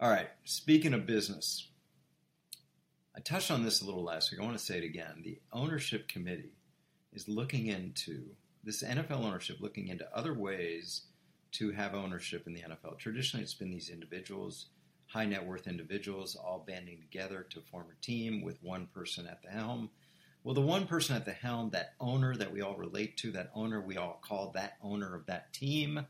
All 0.00 0.10
right, 0.10 0.28
speaking 0.44 0.94
of 0.94 1.06
business, 1.06 1.68
I 3.16 3.20
touched 3.20 3.50
on 3.50 3.62
this 3.62 3.82
a 3.82 3.84
little 3.84 4.02
last 4.02 4.32
week. 4.32 4.40
I 4.40 4.44
want 4.44 4.58
to 4.58 4.64
say 4.64 4.78
it 4.78 4.84
again. 4.84 5.22
The 5.22 5.38
ownership 5.52 6.08
committee 6.08 6.56
is 7.12 7.28
looking 7.28 7.66
into 7.66 8.24
this 8.64 8.82
NFL 8.82 9.24
ownership, 9.24 9.58
looking 9.60 9.88
into 9.88 10.08
other 10.16 10.34
ways 10.34 11.02
to 11.52 11.70
have 11.72 11.94
ownership 11.94 12.46
in 12.46 12.54
the 12.54 12.62
NFL. 12.62 12.98
Traditionally, 12.98 13.44
it's 13.44 13.54
been 13.54 13.70
these 13.70 13.90
individuals, 13.90 14.66
high 15.12 15.26
net 15.26 15.46
worth 15.46 15.66
individuals, 15.66 16.36
all 16.36 16.64
banding 16.66 17.00
together 17.00 17.46
to 17.50 17.60
form 17.60 17.86
a 17.90 18.04
team 18.04 18.42
with 18.42 18.62
one 18.62 18.86
person 18.86 19.26
at 19.26 19.42
the 19.42 19.50
helm. 19.50 19.90
Well, 20.42 20.54
the 20.54 20.60
one 20.60 20.86
person 20.86 21.14
at 21.14 21.24
the 21.24 21.32
helm, 21.32 21.70
that 21.70 21.94
owner 22.00 22.34
that 22.36 22.52
we 22.52 22.62
all 22.62 22.76
relate 22.76 23.16
to, 23.18 23.30
that 23.32 23.50
owner 23.54 23.80
we 23.80 23.96
all 23.96 24.20
call 24.26 24.50
that 24.54 24.78
owner 24.82 25.14
of 25.14 25.26
that 25.26 25.52
team, 25.52 26.06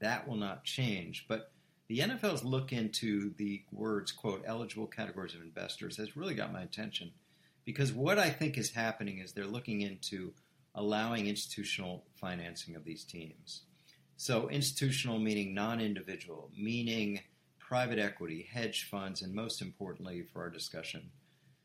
that 0.00 0.26
will 0.26 0.36
not 0.36 0.64
change. 0.64 1.26
But 1.28 1.52
the 1.88 1.98
NFL's 1.98 2.44
look 2.44 2.72
into 2.72 3.34
the 3.36 3.62
words, 3.70 4.10
quote, 4.10 4.42
eligible 4.46 4.86
categories 4.86 5.34
of 5.34 5.42
investors 5.42 5.98
has 5.98 6.16
really 6.16 6.34
got 6.34 6.52
my 6.52 6.62
attention 6.62 7.12
because 7.64 7.92
what 7.92 8.18
I 8.18 8.30
think 8.30 8.56
is 8.56 8.70
happening 8.70 9.18
is 9.18 9.32
they're 9.32 9.44
looking 9.44 9.82
into 9.82 10.32
allowing 10.74 11.26
institutional 11.26 12.04
financing 12.14 12.74
of 12.74 12.84
these 12.84 13.04
teams. 13.04 13.62
So, 14.16 14.48
institutional 14.48 15.18
meaning 15.18 15.54
non 15.54 15.80
individual, 15.80 16.50
meaning 16.56 17.20
private 17.66 17.98
equity, 17.98 18.48
hedge 18.52 18.84
funds, 18.88 19.22
and 19.22 19.34
most 19.34 19.60
importantly 19.60 20.22
for 20.32 20.42
our 20.42 20.50
discussion, 20.50 21.10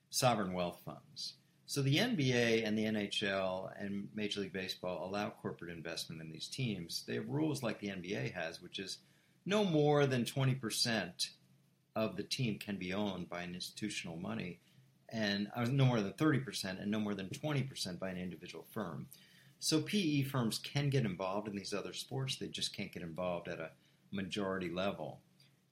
sovereign 0.10 0.54
wealth 0.54 0.82
funds. 0.84 1.34
So, 1.68 1.82
the 1.82 1.98
NBA 1.98 2.68
and 2.68 2.78
the 2.78 2.86
NHL 2.86 3.72
and 3.80 4.10
Major 4.14 4.42
League 4.42 4.52
Baseball 4.52 5.08
allow 5.08 5.30
corporate 5.30 5.72
investment 5.72 6.22
in 6.22 6.32
these 6.32 6.48
teams. 6.48 7.04
They 7.08 7.16
have 7.16 7.30
rules 7.30 7.64
like 7.64 7.80
the 7.80 7.90
NBA 7.90 8.34
has, 8.34 8.62
which 8.62 8.80
is 8.80 8.98
no 9.46 9.64
more 9.64 10.06
than 10.06 10.26
20% 10.26 11.30
of 11.96 12.18
the 12.18 12.24
team 12.24 12.58
can 12.58 12.78
be 12.78 12.94
owned 12.94 13.30
by 13.30 13.44
an 13.44 13.54
institutional 13.54 14.18
money, 14.18 14.60
and 15.10 15.50
no 15.70 15.86
more 15.86 16.02
than 16.02 16.14
30%, 16.14 16.82
and 16.82 16.90
no 16.90 17.00
more 17.00 17.14
than 17.14 17.28
20% 17.28 18.00
by 18.00 18.10
an 18.10 18.18
individual 18.18 18.66
firm. 18.72 19.08
So 19.60 19.82
PE 19.82 20.24
firms 20.24 20.58
can 20.58 20.90
get 20.90 21.06
involved 21.06 21.48
in 21.48 21.56
these 21.56 21.74
other 21.74 21.94
sports, 21.94 22.38
they 22.38 22.48
just 22.48 22.76
can't 22.76 22.92
get 22.92 23.04
involved 23.04 23.48
at 23.48 23.60
a 23.60 23.70
majority 24.12 24.70
level. 24.70 25.20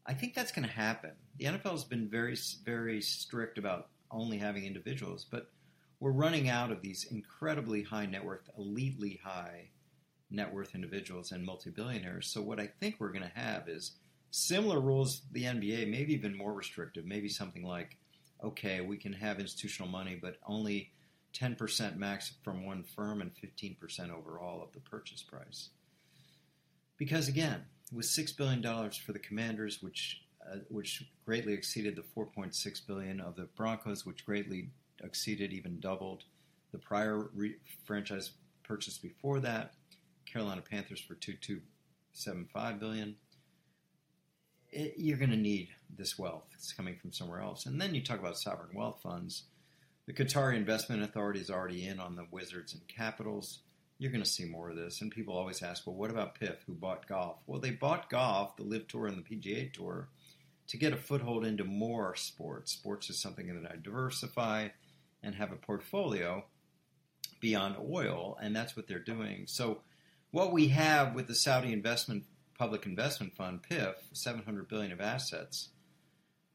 I 0.10 0.14
think 0.16 0.34
that's 0.34 0.52
going 0.52 0.68
to 0.68 0.74
happen. 0.74 1.12
The 1.38 1.46
NFL 1.46 1.72
has 1.72 1.84
been 1.84 2.10
very, 2.10 2.36
very 2.66 3.00
strict 3.00 3.60
about 3.60 3.90
only 4.10 4.40
having 4.40 4.66
individuals, 4.66 5.24
but 5.30 5.52
we're 6.00 6.10
running 6.10 6.50
out 6.50 6.72
of 6.72 6.82
these 6.82 7.06
incredibly 7.12 7.84
high 7.84 8.08
net 8.08 8.26
worth, 8.26 8.50
elitely 8.60 9.22
high 9.22 9.70
net 10.32 10.52
worth 10.52 10.74
individuals 10.74 11.32
and 11.32 11.46
multi-billionaires. 11.46 12.28
So 12.28 12.42
what 12.42 12.60
I 12.60 12.72
think 12.80 12.96
we're 12.98 13.12
going 13.12 13.30
to 13.30 13.40
have 13.40 13.70
is 13.70 13.92
similar 14.32 14.80
rules 14.80 15.22
the 15.32 15.44
NBA, 15.44 15.88
maybe 15.92 16.14
even 16.14 16.36
more 16.36 16.54
restrictive, 16.54 17.06
maybe 17.06 17.30
something 17.30 17.64
like, 17.64 17.96
okay, 18.44 18.82
we 18.82 18.98
can 18.98 19.14
have 19.14 19.40
institutional 19.40 19.92
money, 19.92 20.18
but 20.20 20.38
only 20.48 20.92
10% 21.36 21.98
max 21.98 22.34
from 22.44 22.66
one 22.66 22.84
firm 22.96 23.22
and 23.22 23.30
15% 23.36 24.10
overall 24.10 24.64
of 24.64 24.72
the 24.74 24.80
purchase 24.80 25.22
price. 25.22 25.70
Because 26.98 27.28
again, 27.28 27.66
with 27.92 28.06
$6 28.06 28.36
billion 28.38 28.62
for 28.92 29.14
the 29.14 29.20
Commanders, 29.20 29.82
which 29.82 30.22
uh, 30.50 30.58
which 30.70 31.04
greatly 31.26 31.54
exceeded 31.54 31.96
the 31.96 32.02
4.6 32.02 32.88
billion 32.88 33.20
of 33.20 33.36
the 33.36 33.44
Broncos, 33.56 34.06
which 34.06 34.26
greatly 34.26 34.70
exceeded, 35.04 35.52
even 35.52 35.80
doubled 35.80 36.24
the 36.72 36.78
prior 36.78 37.30
re- 37.36 37.58
franchise 37.86 38.32
purchase 38.64 38.98
before 38.98 39.40
that. 39.42 39.74
Carolina 40.26 40.62
Panthers 40.62 41.02
for 41.02 41.16
2.275 41.16 42.80
billion. 42.80 43.16
It, 44.72 44.94
you're 44.98 45.18
going 45.18 45.32
to 45.32 45.38
need 45.38 45.70
this 45.96 46.18
wealth. 46.18 46.46
It's 46.54 46.74
coming 46.74 46.96
from 46.96 47.12
somewhere 47.12 47.42
else. 47.42 47.66
And 47.66 47.82
then 47.82 47.96
you 47.96 48.04
talk 48.04 48.20
about 48.20 48.38
sovereign 48.38 48.76
wealth 48.76 49.02
funds. 49.02 49.44
The 50.06 50.14
Qatari 50.14 50.56
Investment 50.56 51.04
Authority 51.04 51.40
is 51.40 51.50
already 51.50 51.86
in 51.86 52.00
on 52.00 52.16
the 52.16 52.28
Wizards 52.32 52.74
and 52.74 52.88
Capitals. 52.88 53.60
You're 54.00 54.12
going 54.12 54.24
to 54.24 54.30
see 54.30 54.46
more 54.46 54.70
of 54.70 54.78
this. 54.78 55.02
And 55.02 55.12
people 55.12 55.38
always 55.38 55.62
ask, 55.62 55.86
well, 55.86 55.96
what 55.96 56.10
about 56.10 56.40
PIF, 56.40 56.56
who 56.66 56.74
bought 56.74 57.08
golf? 57.08 57.38
Well, 57.46 57.60
they 57.60 57.72
bought 57.72 58.10
golf, 58.10 58.56
the 58.56 58.64
LIV 58.64 58.88
Tour 58.88 59.08
and 59.08 59.18
the 59.18 59.36
PGA 59.36 59.72
Tour, 59.72 60.08
to 60.70 60.78
get 60.78 60.94
a 60.94 60.98
foothold 60.98 61.46
into 61.46 61.66
more 61.66 62.16
sports. 62.16 62.72
Sports 62.72 63.10
is 63.10 63.20
something 63.20 63.48
that 63.48 63.72
I 63.72 63.76
diversify 63.76 64.70
and 65.22 65.36
have 65.36 65.52
a 65.52 65.58
portfolio 65.58 66.46
beyond 67.42 67.76
oil, 67.80 68.38
and 68.42 68.56
that's 68.56 68.76
what 68.76 68.88
they're 68.88 69.00
doing. 69.00 69.46
So 69.48 69.82
what 70.32 70.54
we 70.54 70.70
have 70.70 71.14
with 71.14 71.28
the 71.28 71.36
Saudi 71.36 71.74
Investment 71.74 72.24
Public 72.58 72.86
Investment 72.86 73.36
Fund 73.36 73.62
(PIF), 73.70 73.96
700 74.14 74.68
billion 74.68 74.92
of 74.92 75.02
assets, 75.02 75.70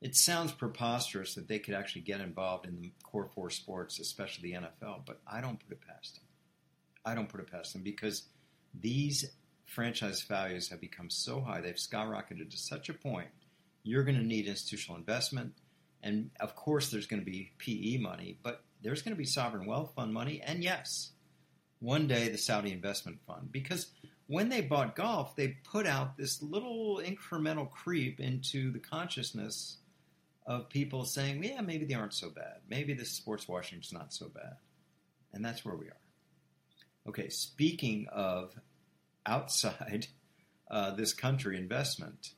it 0.01 0.15
sounds 0.15 0.53
preposterous 0.53 1.35
that 1.35 1.49
they 1.49 1.59
could 1.59 1.75
actually 1.75 2.03
get 2.03 2.21
involved 2.21 2.67
in 2.67 2.81
the 2.81 2.93
core 3.03 3.31
four 3.35 3.49
sports, 3.51 3.99
especially 3.99 4.53
the 4.53 4.59
NFL. 4.59 5.07
But 5.07 5.21
I 5.27 5.41
don't 5.41 5.59
put 5.59 5.73
it 5.73 5.81
past 5.87 6.17
them. 6.17 6.24
I 7.05 7.15
don't 7.15 7.29
put 7.29 7.41
it 7.41 7.51
past 7.51 7.73
them 7.73 7.83
because 7.83 8.23
these 8.79 9.25
franchise 9.67 10.23
values 10.23 10.69
have 10.71 10.81
become 10.81 11.11
so 11.11 11.41
high; 11.41 11.61
they've 11.61 11.75
skyrocketed 11.75 12.51
to 12.51 12.57
such 12.57 12.89
a 12.89 12.95
point. 12.95 13.29
You're 13.83 14.05
going 14.05 14.19
to 14.19 14.25
need 14.25 14.47
institutional 14.47 14.99
investment, 14.99 15.55
and 16.03 16.31
of 16.41 16.57
course, 16.57 16.91
there's 16.91 17.07
going 17.07 17.21
to 17.25 17.31
be 17.31 17.53
PE 17.59 17.99
money, 17.99 18.39
but 18.43 18.63
there's 18.83 19.03
going 19.03 19.15
to 19.15 19.19
be 19.19 19.27
sovereign 19.27 19.67
wealth 19.67 19.93
fund 19.95 20.13
money, 20.13 20.41
and 20.43 20.63
yes, 20.63 21.11
one 21.81 22.07
day 22.07 22.29
the 22.29 22.39
Saudi 22.39 22.73
Investment 22.73 23.19
Fund 23.27 23.53
because 23.53 23.89
when 24.27 24.49
they 24.49 24.63
bought 24.63 24.97
golf, 24.97 25.37
they 25.37 25.49
put 25.49 25.87
out 25.87 26.17
this 26.17 26.43
little 26.43 27.01
incremental 27.05 27.71
creep 27.71 28.21
into 28.21 28.73
the 28.73 28.79
consciousness 28.79 29.79
of 30.47 30.69
people 30.69 31.05
saying, 31.05 31.43
yeah, 31.43 31.61
maybe 31.61 31.85
they 31.85 31.95
aren't 31.95 32.15
so 32.15 32.31
bad. 32.31 32.61
Maybe 32.69 32.95
this 32.95 33.11
sports 33.11 33.47
washing 33.47 33.81
is 33.81 33.93
not 33.93 34.13
so 34.13 34.29
bad. 34.29 34.57
And 35.33 35.45
that's 35.45 35.65
where 35.65 35.77
we 35.77 35.87
are. 35.87 36.04
Okay, 37.07 37.29
speaking 37.29 38.07
of 38.13 38.55
outside 39.27 40.09
uh, 40.71 40.93
this 40.93 41.13
country 41.13 41.59
investment, 41.59 42.31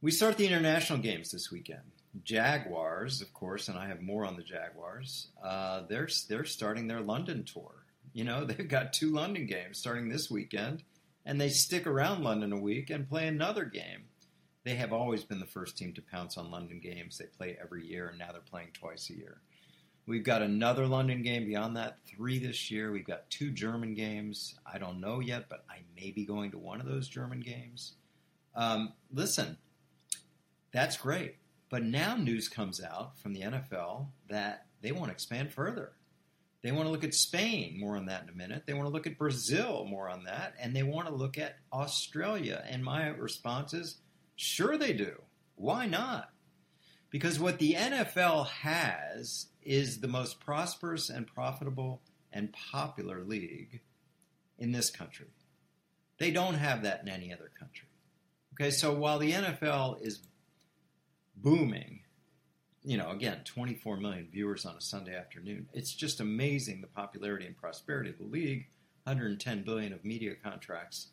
we 0.00 0.10
start 0.10 0.36
the 0.36 0.46
international 0.46 0.98
games 0.98 1.30
this 1.30 1.50
weekend. 1.50 1.92
Jaguars, 2.24 3.22
of 3.22 3.32
course, 3.32 3.68
and 3.68 3.78
I 3.78 3.88
have 3.88 4.02
more 4.02 4.26
on 4.26 4.36
the 4.36 4.42
Jaguars. 4.42 5.28
Uh, 5.42 5.82
they're 5.88 6.08
they're 6.28 6.44
starting 6.44 6.86
their 6.86 7.00
London 7.00 7.44
tour. 7.44 7.86
You 8.12 8.24
know, 8.24 8.44
they've 8.44 8.68
got 8.68 8.92
two 8.92 9.10
London 9.10 9.46
games 9.46 9.78
starting 9.78 10.08
this 10.08 10.30
weekend, 10.30 10.82
and 11.24 11.40
they 11.40 11.48
stick 11.48 11.86
around 11.86 12.22
London 12.22 12.52
a 12.52 12.58
week 12.58 12.90
and 12.90 13.08
play 13.08 13.26
another 13.26 13.64
game. 13.64 14.04
They 14.64 14.74
have 14.74 14.92
always 14.92 15.24
been 15.24 15.40
the 15.40 15.46
first 15.46 15.76
team 15.76 15.92
to 15.94 16.02
pounce 16.02 16.36
on 16.36 16.50
London 16.50 16.80
games. 16.80 17.18
They 17.18 17.24
play 17.24 17.56
every 17.60 17.86
year, 17.86 18.08
and 18.08 18.18
now 18.18 18.30
they're 18.30 18.40
playing 18.42 18.68
twice 18.74 19.10
a 19.10 19.16
year. 19.16 19.40
We've 20.06 20.24
got 20.24 20.42
another 20.42 20.86
London 20.86 21.22
game 21.22 21.46
beyond 21.46 21.76
that, 21.76 21.98
three 22.06 22.38
this 22.38 22.70
year. 22.70 22.90
We've 22.90 23.06
got 23.06 23.30
two 23.30 23.50
German 23.52 23.94
games. 23.94 24.56
I 24.70 24.78
don't 24.78 25.00
know 25.00 25.20
yet, 25.20 25.48
but 25.48 25.64
I 25.70 25.78
may 25.94 26.10
be 26.10 26.24
going 26.24 26.50
to 26.50 26.58
one 26.58 26.80
of 26.80 26.86
those 26.86 27.08
German 27.08 27.40
games. 27.40 27.94
Um, 28.54 28.92
listen, 29.12 29.58
that's 30.72 30.96
great. 30.96 31.36
But 31.70 31.84
now 31.84 32.16
news 32.16 32.48
comes 32.48 32.82
out 32.82 33.18
from 33.18 33.32
the 33.32 33.42
NFL 33.42 34.06
that 34.28 34.66
they 34.82 34.92
want 34.92 35.06
to 35.06 35.12
expand 35.12 35.52
further. 35.52 35.92
They 36.62 36.72
want 36.72 36.86
to 36.86 36.90
look 36.92 37.04
at 37.04 37.14
Spain, 37.14 37.78
more 37.78 37.96
on 37.96 38.06
that 38.06 38.24
in 38.24 38.28
a 38.28 38.36
minute. 38.36 38.64
They 38.66 38.74
want 38.74 38.86
to 38.86 38.92
look 38.92 39.06
at 39.06 39.18
Brazil, 39.18 39.84
more 39.88 40.08
on 40.08 40.24
that. 40.24 40.54
And 40.60 40.76
they 40.76 40.82
want 40.82 41.08
to 41.08 41.14
look 41.14 41.38
at 41.38 41.56
Australia. 41.72 42.64
And 42.68 42.84
my 42.84 43.08
response 43.08 43.72
is 43.72 43.98
sure 44.36 44.76
they 44.76 44.92
do. 44.92 45.14
Why 45.56 45.86
not? 45.86 46.30
Because 47.10 47.40
what 47.40 47.58
the 47.58 47.74
NFL 47.74 48.48
has 48.48 49.46
is 49.64 50.00
the 50.00 50.08
most 50.08 50.40
prosperous 50.40 51.10
and 51.10 51.26
profitable 51.26 52.02
and 52.32 52.52
popular 52.52 53.22
league 53.22 53.80
in 54.58 54.72
this 54.72 54.90
country. 54.90 55.26
They 56.18 56.30
don't 56.30 56.54
have 56.54 56.82
that 56.82 57.02
in 57.02 57.08
any 57.08 57.32
other 57.32 57.50
country. 57.58 57.88
Okay, 58.54 58.70
so 58.70 58.92
while 58.92 59.18
the 59.18 59.32
NFL 59.32 60.02
is 60.02 60.20
booming 61.36 62.02
you 62.84 62.96
know, 62.96 63.10
again, 63.10 63.40
24 63.44 63.98
million 63.98 64.28
viewers 64.30 64.66
on 64.66 64.76
a 64.76 64.80
Sunday 64.80 65.16
afternoon. 65.16 65.68
It's 65.72 65.92
just 65.92 66.20
amazing 66.20 66.80
the 66.80 66.88
popularity 66.88 67.46
and 67.46 67.56
prosperity 67.56 68.10
of 68.10 68.18
the 68.18 68.24
league. 68.24 68.66
110 69.04 69.62
billion 69.62 69.92
of 69.92 70.04
media 70.04 70.34
contracts. 70.42 71.08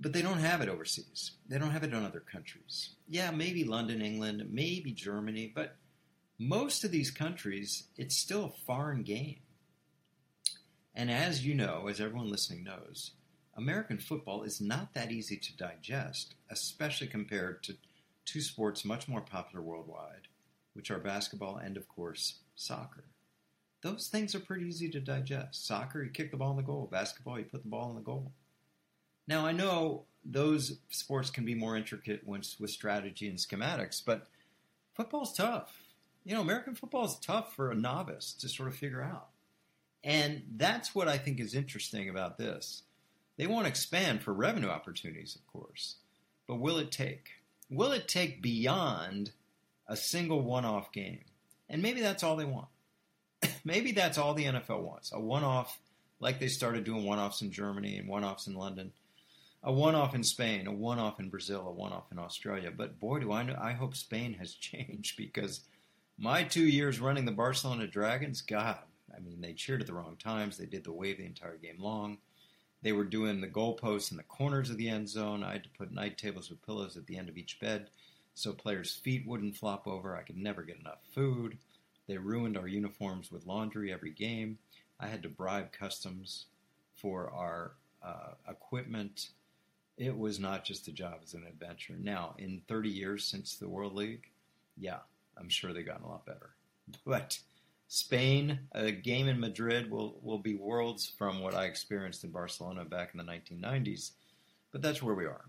But 0.00 0.12
they 0.12 0.22
don't 0.22 0.38
have 0.38 0.60
it 0.60 0.68
overseas. 0.68 1.32
They 1.48 1.58
don't 1.58 1.70
have 1.70 1.84
it 1.84 1.92
in 1.92 2.04
other 2.04 2.20
countries. 2.20 2.90
Yeah, 3.08 3.30
maybe 3.30 3.64
London, 3.64 4.02
England, 4.02 4.44
maybe 4.50 4.92
Germany, 4.92 5.52
but 5.54 5.76
most 6.38 6.84
of 6.84 6.90
these 6.90 7.10
countries, 7.10 7.84
it's 7.96 8.16
still 8.16 8.44
a 8.44 8.64
foreign 8.66 9.02
game. 9.02 9.40
And 10.94 11.10
as 11.10 11.44
you 11.44 11.54
know, 11.54 11.88
as 11.88 12.00
everyone 12.00 12.30
listening 12.30 12.64
knows, 12.64 13.12
American 13.56 13.98
football 13.98 14.42
is 14.42 14.60
not 14.60 14.94
that 14.94 15.12
easy 15.12 15.36
to 15.36 15.56
digest, 15.56 16.34
especially 16.50 17.06
compared 17.06 17.62
to 17.64 17.76
two 18.24 18.40
sports 18.40 18.84
much 18.84 19.06
more 19.08 19.20
popular 19.20 19.62
worldwide, 19.62 20.28
which 20.72 20.90
are 20.90 20.98
basketball 20.98 21.56
and, 21.56 21.76
of 21.76 21.88
course, 21.88 22.38
soccer. 22.56 23.04
Those 23.82 24.08
things 24.08 24.34
are 24.34 24.40
pretty 24.40 24.66
easy 24.66 24.88
to 24.90 25.00
digest. 25.00 25.66
Soccer, 25.66 26.02
you 26.02 26.10
kick 26.10 26.30
the 26.30 26.36
ball 26.36 26.52
in 26.52 26.56
the 26.56 26.62
goal. 26.62 26.88
Basketball, 26.90 27.38
you 27.38 27.44
put 27.44 27.62
the 27.62 27.68
ball 27.68 27.90
in 27.90 27.96
the 27.96 28.02
goal. 28.02 28.32
Now, 29.28 29.46
I 29.46 29.52
know 29.52 30.04
those 30.24 30.78
sports 30.88 31.30
can 31.30 31.44
be 31.44 31.54
more 31.54 31.76
intricate 31.76 32.26
with, 32.26 32.46
strategy 32.70 33.28
and 33.28 33.38
schematics, 33.38 34.02
but 34.04 34.26
football's 34.94 35.34
tough. 35.34 35.83
You 36.24 36.34
know, 36.34 36.40
American 36.40 36.74
football 36.74 37.04
is 37.04 37.18
tough 37.20 37.54
for 37.54 37.70
a 37.70 37.74
novice 37.74 38.32
to 38.40 38.48
sort 38.48 38.68
of 38.68 38.76
figure 38.76 39.02
out. 39.02 39.28
And 40.02 40.42
that's 40.56 40.94
what 40.94 41.08
I 41.08 41.18
think 41.18 41.40
is 41.40 41.54
interesting 41.54 42.08
about 42.08 42.38
this. 42.38 42.82
They 43.36 43.46
want 43.46 43.64
to 43.64 43.70
expand 43.70 44.22
for 44.22 44.32
revenue 44.32 44.68
opportunities, 44.68 45.36
of 45.36 45.46
course, 45.52 45.96
but 46.46 46.56
will 46.56 46.78
it 46.78 46.92
take? 46.92 47.30
Will 47.70 47.92
it 47.92 48.06
take 48.06 48.42
beyond 48.42 49.32
a 49.88 49.96
single 49.96 50.42
one 50.42 50.64
off 50.64 50.92
game? 50.92 51.24
And 51.68 51.82
maybe 51.82 52.00
that's 52.00 52.22
all 52.22 52.36
they 52.36 52.44
want. 52.44 52.68
maybe 53.64 53.92
that's 53.92 54.18
all 54.18 54.34
the 54.34 54.44
NFL 54.44 54.82
wants 54.82 55.12
a 55.12 55.20
one 55.20 55.44
off, 55.44 55.78
like 56.20 56.38
they 56.38 56.48
started 56.48 56.84
doing 56.84 57.04
one 57.04 57.18
offs 57.18 57.42
in 57.42 57.50
Germany 57.50 57.98
and 57.98 58.08
one 58.08 58.24
offs 58.24 58.46
in 58.46 58.54
London 58.54 58.92
a 59.64 59.72
one-off 59.72 60.14
in 60.14 60.22
Spain, 60.22 60.66
a 60.66 60.72
one-off 60.72 61.18
in 61.18 61.30
Brazil, 61.30 61.66
a 61.66 61.72
one-off 61.72 62.12
in 62.12 62.18
Australia. 62.18 62.70
But 62.70 63.00
boy, 63.00 63.20
do 63.20 63.32
I 63.32 63.42
know! 63.42 63.56
I 63.58 63.72
hope 63.72 63.96
Spain 63.96 64.34
has 64.34 64.54
changed 64.60 65.16
because 65.16 65.60
my 66.18 66.44
two 66.44 66.66
years 66.66 67.00
running 67.00 67.24
the 67.24 67.32
Barcelona 67.32 67.86
Dragons, 67.86 68.40
God, 68.40 68.78
I 69.14 69.20
mean, 69.20 69.40
they 69.40 69.52
cheered 69.52 69.80
at 69.80 69.86
the 69.86 69.94
wrong 69.94 70.16
times. 70.16 70.56
They 70.56 70.66
did 70.66 70.84
the 70.84 70.92
wave 70.92 71.18
the 71.18 71.26
entire 71.26 71.56
game 71.56 71.78
long. 71.78 72.18
They 72.82 72.92
were 72.92 73.04
doing 73.04 73.40
the 73.40 73.48
goalposts 73.48 74.10
in 74.10 74.16
the 74.16 74.22
corners 74.24 74.70
of 74.70 74.76
the 74.76 74.88
end 74.88 75.08
zone. 75.08 75.42
I 75.42 75.52
had 75.52 75.64
to 75.64 75.70
put 75.70 75.92
night 75.92 76.18
tables 76.18 76.50
with 76.50 76.64
pillows 76.64 76.96
at 76.96 77.06
the 77.06 77.16
end 77.16 77.28
of 77.28 77.38
each 77.38 77.58
bed 77.60 77.88
so 78.34 78.52
players' 78.52 78.96
feet 78.96 79.26
wouldn't 79.26 79.56
flop 79.56 79.86
over. 79.86 80.16
I 80.16 80.22
could 80.22 80.36
never 80.36 80.62
get 80.62 80.80
enough 80.80 80.98
food. 81.14 81.56
They 82.08 82.18
ruined 82.18 82.56
our 82.56 82.66
uniforms 82.66 83.30
with 83.30 83.46
laundry 83.46 83.92
every 83.92 84.10
game. 84.10 84.58
I 85.00 85.06
had 85.06 85.22
to 85.22 85.28
bribe 85.28 85.72
customs 85.72 86.46
for 86.96 87.30
our 87.30 87.72
uh, 88.02 88.34
equipment 88.48 89.28
it 89.96 90.16
was 90.16 90.40
not 90.40 90.64
just 90.64 90.88
a 90.88 90.92
job, 90.92 91.14
it 91.14 91.20
was 91.22 91.34
an 91.34 91.46
adventure. 91.46 91.94
Now, 91.98 92.34
in 92.38 92.62
30 92.68 92.88
years 92.88 93.24
since 93.24 93.56
the 93.56 93.68
World 93.68 93.94
League, 93.94 94.28
yeah, 94.76 94.98
I'm 95.38 95.48
sure 95.48 95.72
they've 95.72 95.86
gotten 95.86 96.04
a 96.04 96.08
lot 96.08 96.26
better. 96.26 96.50
But 97.04 97.38
Spain, 97.88 98.60
a 98.72 98.90
game 98.90 99.28
in 99.28 99.40
Madrid 99.40 99.90
will, 99.90 100.18
will 100.22 100.38
be 100.38 100.56
worlds 100.56 101.12
from 101.16 101.40
what 101.40 101.54
I 101.54 101.64
experienced 101.64 102.24
in 102.24 102.30
Barcelona 102.30 102.84
back 102.84 103.10
in 103.14 103.18
the 103.18 103.24
1990s. 103.24 104.12
But 104.72 104.82
that's 104.82 105.02
where 105.02 105.14
we 105.14 105.26
are. 105.26 105.44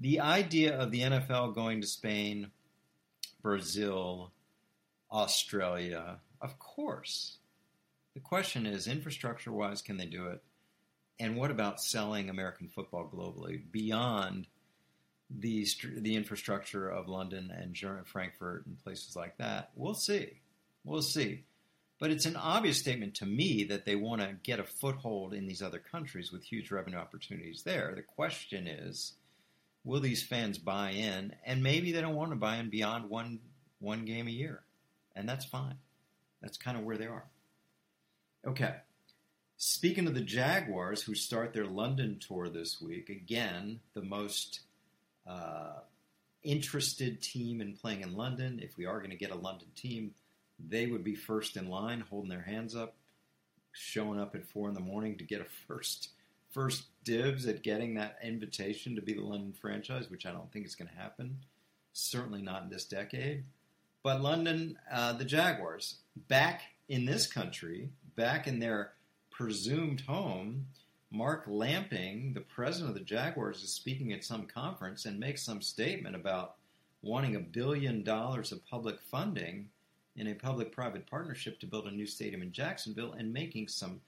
The 0.00 0.20
idea 0.20 0.78
of 0.78 0.90
the 0.90 1.00
NFL 1.00 1.54
going 1.54 1.80
to 1.80 1.86
Spain, 1.86 2.50
Brazil, 3.42 4.32
Australia, 5.10 6.18
of 6.40 6.58
course. 6.58 7.38
The 8.14 8.20
question 8.20 8.66
is 8.66 8.86
infrastructure 8.86 9.52
wise, 9.52 9.82
can 9.82 9.96
they 9.96 10.06
do 10.06 10.28
it? 10.28 10.42
And 11.20 11.36
what 11.36 11.50
about 11.50 11.80
selling 11.80 12.28
American 12.28 12.68
football 12.68 13.08
globally 13.12 13.62
beyond 13.70 14.46
the 15.38 15.66
the 15.96 16.16
infrastructure 16.16 16.88
of 16.88 17.08
London 17.08 17.50
and 17.50 17.76
Frankfurt 18.06 18.66
and 18.66 18.82
places 18.82 19.16
like 19.16 19.36
that? 19.38 19.70
We'll 19.74 19.94
see. 19.94 20.40
We'll 20.84 21.02
see. 21.02 21.44
But 21.98 22.10
it's 22.10 22.26
an 22.26 22.36
obvious 22.36 22.78
statement 22.78 23.14
to 23.16 23.26
me 23.26 23.64
that 23.64 23.84
they 23.84 23.94
want 23.94 24.20
to 24.20 24.36
get 24.42 24.58
a 24.58 24.64
foothold 24.64 25.32
in 25.32 25.46
these 25.46 25.62
other 25.62 25.78
countries 25.78 26.32
with 26.32 26.42
huge 26.42 26.70
revenue 26.70 26.98
opportunities 26.98 27.62
there. 27.62 27.92
The 27.94 28.02
question 28.02 28.66
is, 28.66 29.12
will 29.84 30.00
these 30.00 30.22
fans 30.22 30.58
buy 30.58 30.90
in? 30.90 31.34
And 31.46 31.62
maybe 31.62 31.92
they 31.92 32.00
don't 32.00 32.16
want 32.16 32.30
to 32.30 32.36
buy 32.36 32.56
in 32.56 32.68
beyond 32.68 33.08
one 33.08 33.40
one 33.78 34.04
game 34.04 34.26
a 34.26 34.32
year, 34.32 34.62
and 35.14 35.28
that's 35.28 35.44
fine. 35.44 35.76
That's 36.42 36.56
kind 36.58 36.76
of 36.76 36.84
where 36.84 36.96
they 36.96 37.06
are. 37.06 37.24
Okay. 38.46 38.74
Speaking 39.56 40.06
of 40.06 40.14
the 40.14 40.20
Jaguars, 40.20 41.02
who 41.02 41.14
start 41.14 41.52
their 41.52 41.66
London 41.66 42.18
tour 42.18 42.48
this 42.48 42.80
week, 42.80 43.08
again, 43.08 43.80
the 43.94 44.02
most 44.02 44.60
uh, 45.26 45.80
interested 46.42 47.22
team 47.22 47.60
in 47.60 47.74
playing 47.74 48.02
in 48.02 48.14
London. 48.14 48.60
If 48.62 48.76
we 48.76 48.86
are 48.86 48.98
going 48.98 49.10
to 49.10 49.16
get 49.16 49.30
a 49.30 49.36
London 49.36 49.68
team, 49.74 50.14
they 50.58 50.86
would 50.86 51.04
be 51.04 51.14
first 51.14 51.56
in 51.56 51.68
line, 51.68 52.00
holding 52.00 52.30
their 52.30 52.42
hands 52.42 52.76
up, 52.76 52.96
showing 53.72 54.20
up 54.20 54.34
at 54.34 54.46
four 54.46 54.68
in 54.68 54.74
the 54.74 54.80
morning 54.80 55.16
to 55.18 55.24
get 55.24 55.40
a 55.40 55.46
first 55.66 56.10
first 56.50 56.84
dibs 57.02 57.46
at 57.46 57.64
getting 57.64 57.94
that 57.94 58.16
invitation 58.22 58.94
to 58.94 59.02
be 59.02 59.12
the 59.12 59.20
London 59.20 59.52
franchise, 59.52 60.08
which 60.08 60.24
I 60.24 60.30
don't 60.30 60.50
think 60.52 60.66
is 60.66 60.76
going 60.76 60.88
to 60.88 60.94
happen. 60.94 61.38
Certainly 61.92 62.42
not 62.42 62.62
in 62.62 62.70
this 62.70 62.84
decade. 62.84 63.42
But 64.04 64.20
London, 64.20 64.78
uh, 64.92 65.14
the 65.14 65.24
Jaguars, 65.24 65.96
back 66.28 66.62
in 66.88 67.06
this 67.06 67.26
country, 67.26 67.88
back 68.14 68.46
in 68.46 68.60
their 68.60 68.92
presumed 69.30 70.02
home, 70.02 70.66
Mark 71.14 71.44
Lamping, 71.46 72.32
the 72.34 72.40
president 72.40 72.88
of 72.88 72.96
the 72.96 73.04
Jaguars, 73.04 73.62
is 73.62 73.72
speaking 73.72 74.12
at 74.12 74.24
some 74.24 74.46
conference 74.46 75.04
and 75.04 75.20
makes 75.20 75.44
some 75.44 75.62
statement 75.62 76.16
about 76.16 76.56
wanting 77.02 77.36
a 77.36 77.40
billion 77.40 78.02
dollars 78.02 78.50
of 78.50 78.66
public 78.66 78.98
funding 79.00 79.68
in 80.16 80.26
a 80.26 80.34
public 80.34 80.72
private 80.72 81.06
partnership 81.06 81.60
to 81.60 81.68
build 81.68 81.86
a 81.86 81.90
new 81.92 82.04
stadium 82.04 82.42
in 82.42 82.50
Jacksonville 82.50 83.12
and 83.12 83.32
making 83.32 83.68
some 83.68 84.00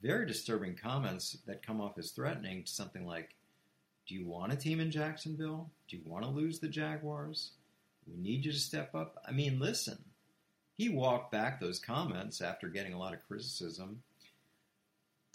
very 0.00 0.26
disturbing 0.26 0.74
comments 0.74 1.36
that 1.46 1.66
come 1.66 1.78
off 1.78 1.98
as 1.98 2.10
threatening 2.10 2.64
to 2.64 2.72
something 2.72 3.06
like 3.06 3.34
Do 4.06 4.14
you 4.14 4.24
want 4.24 4.54
a 4.54 4.56
team 4.56 4.80
in 4.80 4.90
Jacksonville? 4.90 5.68
Do 5.88 5.98
you 5.98 6.02
want 6.06 6.24
to 6.24 6.30
lose 6.30 6.58
the 6.58 6.68
Jaguars? 6.68 7.50
We 8.06 8.16
need 8.16 8.46
you 8.46 8.52
to 8.52 8.58
step 8.58 8.94
up. 8.94 9.22
I 9.28 9.32
mean, 9.32 9.60
listen, 9.60 9.98
he 10.78 10.88
walked 10.88 11.32
back 11.32 11.60
those 11.60 11.78
comments 11.78 12.40
after 12.40 12.68
getting 12.68 12.94
a 12.94 12.98
lot 12.98 13.12
of 13.12 13.26
criticism 13.28 14.00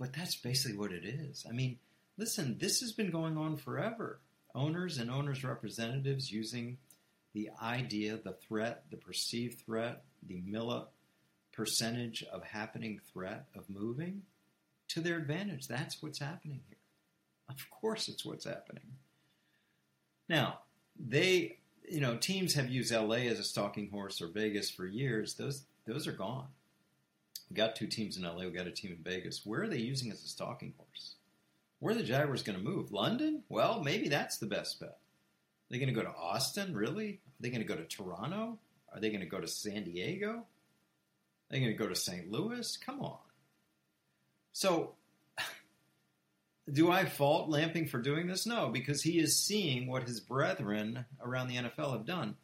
but 0.01 0.13
that's 0.13 0.35
basically 0.35 0.75
what 0.75 0.91
it 0.91 1.05
is. 1.05 1.45
I 1.47 1.51
mean, 1.51 1.77
listen, 2.17 2.57
this 2.59 2.79
has 2.79 2.91
been 2.91 3.11
going 3.11 3.37
on 3.37 3.55
forever. 3.55 4.19
Owners 4.55 4.97
and 4.97 5.11
owners' 5.11 5.43
representatives 5.43 6.31
using 6.31 6.79
the 7.35 7.51
idea, 7.61 8.17
the 8.17 8.33
threat, 8.33 8.85
the 8.89 8.97
perceived 8.97 9.61
threat, 9.63 10.01
the 10.27 10.41
milli 10.41 10.87
percentage 11.53 12.23
of 12.33 12.43
happening 12.43 12.99
threat 13.13 13.45
of 13.55 13.69
moving 13.69 14.23
to 14.87 15.01
their 15.01 15.17
advantage. 15.17 15.67
That's 15.67 16.01
what's 16.01 16.19
happening 16.19 16.61
here. 16.67 16.79
Of 17.47 17.69
course, 17.69 18.09
it's 18.09 18.25
what's 18.25 18.45
happening. 18.45 18.95
Now, 20.27 20.61
they, 20.99 21.59
you 21.87 22.01
know, 22.01 22.17
teams 22.17 22.55
have 22.55 22.71
used 22.71 22.91
LA 22.91 23.27
as 23.27 23.37
a 23.37 23.43
stalking 23.43 23.91
horse 23.91 24.19
or 24.19 24.29
Vegas 24.29 24.71
for 24.71 24.87
years. 24.87 25.35
Those 25.35 25.63
those 25.85 26.07
are 26.07 26.11
gone. 26.11 26.47
We 27.49 27.55
got 27.55 27.75
two 27.75 27.87
teams 27.87 28.17
in 28.17 28.23
LA. 28.23 28.45
We 28.45 28.51
got 28.51 28.67
a 28.67 28.71
team 28.71 28.91
in 28.91 29.03
Vegas. 29.03 29.45
Where 29.45 29.63
are 29.63 29.67
they 29.67 29.77
using 29.77 30.11
as 30.11 30.23
a 30.23 30.27
stalking 30.27 30.73
horse? 30.77 31.15
Where 31.79 31.93
are 31.93 31.97
the 31.97 32.03
Jaguars 32.03 32.43
going 32.43 32.57
to 32.57 32.63
move? 32.63 32.91
London? 32.91 33.43
Well, 33.49 33.83
maybe 33.83 34.07
that's 34.07 34.37
the 34.37 34.45
best 34.45 34.79
bet. 34.79 34.89
Are 34.89 34.97
they 35.69 35.77
going 35.77 35.93
to 35.93 35.99
go 35.99 36.03
to 36.03 36.15
Austin? 36.15 36.75
Really? 36.75 37.13
Are 37.13 37.41
they 37.41 37.49
going 37.49 37.61
to 37.61 37.67
go 37.67 37.75
to 37.75 37.83
Toronto? 37.83 38.59
Are 38.93 38.99
they 38.99 39.09
going 39.09 39.21
to 39.21 39.25
go 39.25 39.39
to 39.39 39.47
San 39.47 39.83
Diego? 39.83 40.29
Are 40.31 40.45
they 41.49 41.59
going 41.59 41.71
to 41.71 41.77
go 41.77 41.87
to 41.87 41.95
St. 41.95 42.31
Louis? 42.31 42.77
Come 42.77 43.01
on. 43.01 43.17
So, 44.53 44.93
do 46.71 46.91
I 46.91 47.05
fault 47.05 47.49
Lamping 47.49 47.87
for 47.87 47.99
doing 47.99 48.27
this? 48.27 48.45
No, 48.45 48.69
because 48.69 49.01
he 49.01 49.19
is 49.19 49.37
seeing 49.37 49.87
what 49.87 50.07
his 50.07 50.19
brethren 50.19 51.05
around 51.21 51.47
the 51.47 51.55
NFL 51.55 51.93
have 51.93 52.05
done. 52.05 52.35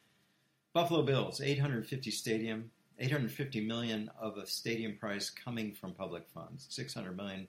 Buffalo 0.74 1.04
Bills, 1.04 1.42
850 1.42 2.12
stadium, 2.12 2.72
850 3.00 3.66
million 3.66 4.10
of 4.20 4.38
a 4.38 4.48
stadium 4.48 4.98
price 4.98 5.30
coming 5.30 5.74
from 5.74 5.94
public 5.94 6.24
funds, 6.34 6.66
600 6.70 7.16
million 7.16 7.48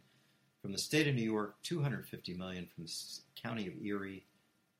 from 0.61 0.72
the 0.72 0.78
state 0.78 1.08
of 1.08 1.14
New 1.14 1.22
York, 1.22 1.56
250 1.62 2.34
million 2.34 2.66
from 2.74 2.84
the 2.84 2.92
county 3.40 3.66
of 3.66 3.74
Erie 3.82 4.24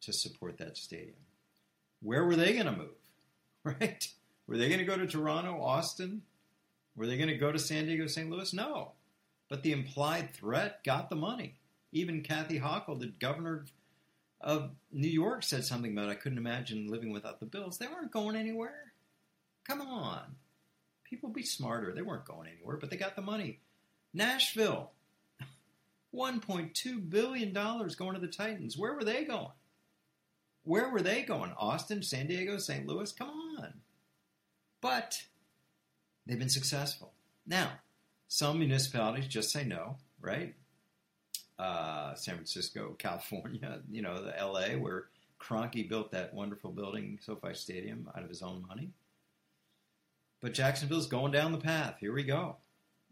to 0.02 0.12
support 0.12 0.59
that 0.59 0.76
stadium. 0.76 1.16
Where 2.02 2.24
were 2.24 2.37
they 2.37 2.52
going 2.52 2.66
to 2.66 2.72
move? 2.72 2.88
Right? 3.64 4.09
Were 4.46 4.57
they 4.57 4.68
going 4.68 4.78
to 4.78 4.87
go 4.87 4.96
to 4.96 5.07
Toronto, 5.07 5.61
Austin? 5.61 6.22
Were 6.96 7.07
they 7.07 7.16
going 7.18 7.28
to 7.28 7.37
go 7.37 7.52
to 7.52 7.59
San 7.59 7.85
Diego, 7.85 8.07
St. 8.07 8.31
Louis? 8.31 8.54
No. 8.54 8.92
But 9.50 9.62
the 9.62 9.72
implied 9.72 10.33
threat 10.33 10.83
got 10.85 11.11
the 11.11 11.16
money. 11.16 11.57
Even 11.92 12.22
Kathy 12.22 12.59
Hochul, 12.59 12.98
the 12.98 13.12
governor 13.20 13.66
of 14.40 14.70
New 14.90 15.09
York, 15.09 15.42
said 15.42 15.64
something 15.64 15.92
about 15.92 16.09
I 16.09 16.14
couldn't 16.14 16.38
imagine 16.38 16.88
living 16.88 17.12
without 17.12 17.40
the 17.40 17.46
bills. 17.46 17.76
They 17.76 17.88
weren't 17.88 18.12
going 18.12 18.37
anywhere. 18.37 18.92
Come 19.66 19.83
on. 19.83 20.37
People 21.09 21.31
be 21.31 21.42
smarter. 21.42 21.92
They 21.92 22.03
weren't 22.03 22.25
going 22.25 22.49
anywhere, 22.49 22.77
but 22.77 22.90
they 22.90 22.97
got 22.97 23.16
the 23.16 23.23
money. 23.23 23.61
Nashville. 24.12 24.92
1.2 26.14 27.11
billion 27.11 27.53
dollars 27.53 27.94
going 27.94 28.14
to 28.14 28.21
the 28.21 28.27
Titans. 28.27 28.77
Where 28.77 28.94
were 28.94 29.05
they 29.05 29.25
going? 29.25 29.53
Where 30.64 30.90
were 30.90 31.01
they 31.01 31.23
going? 31.23 31.53
Austin, 31.57 32.03
San 32.03 32.27
Diego, 32.27 32.59
St. 32.59 32.87
Louis? 32.87 33.11
Come 33.12 33.31
on. 33.31 33.75
But 34.81 35.23
they've 36.27 36.38
been 36.38 36.49
successful. 36.51 37.12
Now, 37.47 37.73
some 38.29 38.59
municipalities 38.59 39.27
just 39.27 39.51
say 39.51 39.64
no, 39.64 39.97
right? 40.21 40.55
Uh, 41.59 42.14
San 42.14 42.35
Francisco, 42.35 42.94
California, 42.99 43.81
you 43.90 44.03
know, 44.03 44.23
the 44.23 44.35
LA, 44.38 44.79
where 44.79 45.07
Kroenke 45.40 45.88
built 45.88 46.12
that 46.12 46.35
wonderful 46.35 46.71
building, 46.71 47.18
SoFi 47.23 47.55
Stadium, 47.55 48.11
out 48.14 48.23
of 48.23 48.29
his 48.29 48.42
own 48.42 48.64
money. 48.68 48.90
But 50.40 50.55
Jacksonville's 50.55 51.07
going 51.07 51.33
down 51.33 51.53
the 51.53 51.59
path. 51.59 51.96
Here 52.01 52.12
we 52.12 52.22
go. 52.22 52.57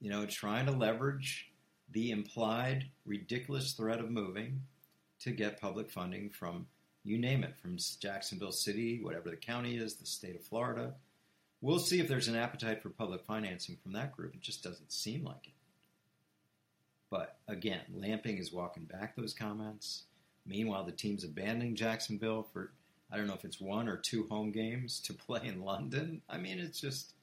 You 0.01 0.11
know, 0.11 0.27
trying 0.27 0.67
to 0.67 0.73
leverage 0.73 1.51
the 1.91 2.11
implied 2.11 2.87
ridiculous 3.05 3.73
threat 3.73 4.01
of 4.01 4.11
moving 4.11 4.63
to 5.21 5.31
get 5.31 5.61
public 5.61 5.91
funding 5.91 6.31
from 6.31 6.67
you 7.05 7.19
name 7.19 7.45
it, 7.45 7.55
from 7.57 7.79
Jacksonville 8.01 8.53
City, 8.53 9.01
whatever 9.01 9.31
the 9.31 9.37
county 9.37 9.77
is, 9.77 9.95
the 9.95 10.07
state 10.07 10.35
of 10.35 10.43
Florida. 10.43 10.95
We'll 11.61 11.79
see 11.79 12.01
if 12.01 12.09
there's 12.09 12.29
an 12.29 12.37
appetite 12.37 12.83
for 12.83 12.91
public 12.91 13.25
financing 13.25 13.77
from 13.83 13.93
that 13.93 14.15
group. 14.15 14.35
It 14.35 14.41
just 14.41 14.63
doesn't 14.63 14.93
seem 14.93 15.25
like 15.25 15.47
it. 15.47 15.53
But 17.09 17.39
again, 17.47 17.83
Lamping 17.95 18.39
is 18.39 18.53
walking 18.53 18.85
back 18.85 19.15
those 19.15 19.33
comments. 19.33 20.05
Meanwhile, 20.45 20.85
the 20.85 20.93
team's 20.93 21.25
abandoning 21.25 21.77
Jacksonville 21.77 22.49
for, 22.53 22.73
I 23.11 23.17
don't 23.17 23.29
know 23.29 23.35
if 23.35 23.45
it's 23.45 23.61
one 23.61 23.89
or 23.89 23.97
two 23.97 24.27
home 24.29 24.51
games 24.51 25.01
to 25.01 25.15
play 25.15 25.43
in 25.45 25.63
London. 25.63 26.23
I 26.29 26.39
mean, 26.39 26.59
it's 26.59 26.81
just, 26.81 27.15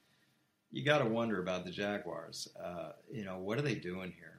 you 0.74 0.84
got 0.84 0.98
to 0.98 1.06
wonder 1.06 1.40
about 1.40 1.64
the 1.64 1.72
Jaguars. 1.72 2.50
Uh, 2.62 2.92
you 3.10 3.24
know, 3.24 3.38
what 3.38 3.58
are 3.58 3.62
they 3.62 3.76
doing 3.76 4.12
here? 4.12 4.34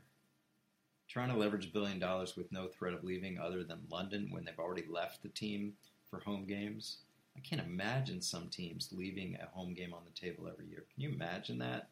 trying 1.15 1.29
to 1.29 1.37
leverage 1.37 1.67
a 1.67 1.73
billion 1.73 2.01
dollars 2.01 2.37
with 2.37 2.51
no 2.51 2.67
threat 2.67 2.93
of 2.93 3.05
leaving 3.05 3.39
other 3.39 3.63
than 3.63 3.79
London 3.89 4.29
when 4.31 4.45
they've 4.45 4.59
already 4.59 4.85
left 4.91 5.23
the 5.23 5.29
team 5.29 5.73
for 6.11 6.19
home 6.19 6.45
games. 6.45 6.99
I 7.37 7.41
can't 7.41 7.63
imagine 7.63 8.21
some 8.21 8.49
teams 8.49 8.89
leaving 8.91 9.37
a 9.37 9.47
home 9.57 9.75
game 9.75 9.95
on 9.95 10.03
the 10.05 10.21
table 10.21 10.49
every 10.49 10.67
year. 10.67 10.85
Can 10.93 11.03
you 11.03 11.11
imagine 11.11 11.59
that? 11.59 11.89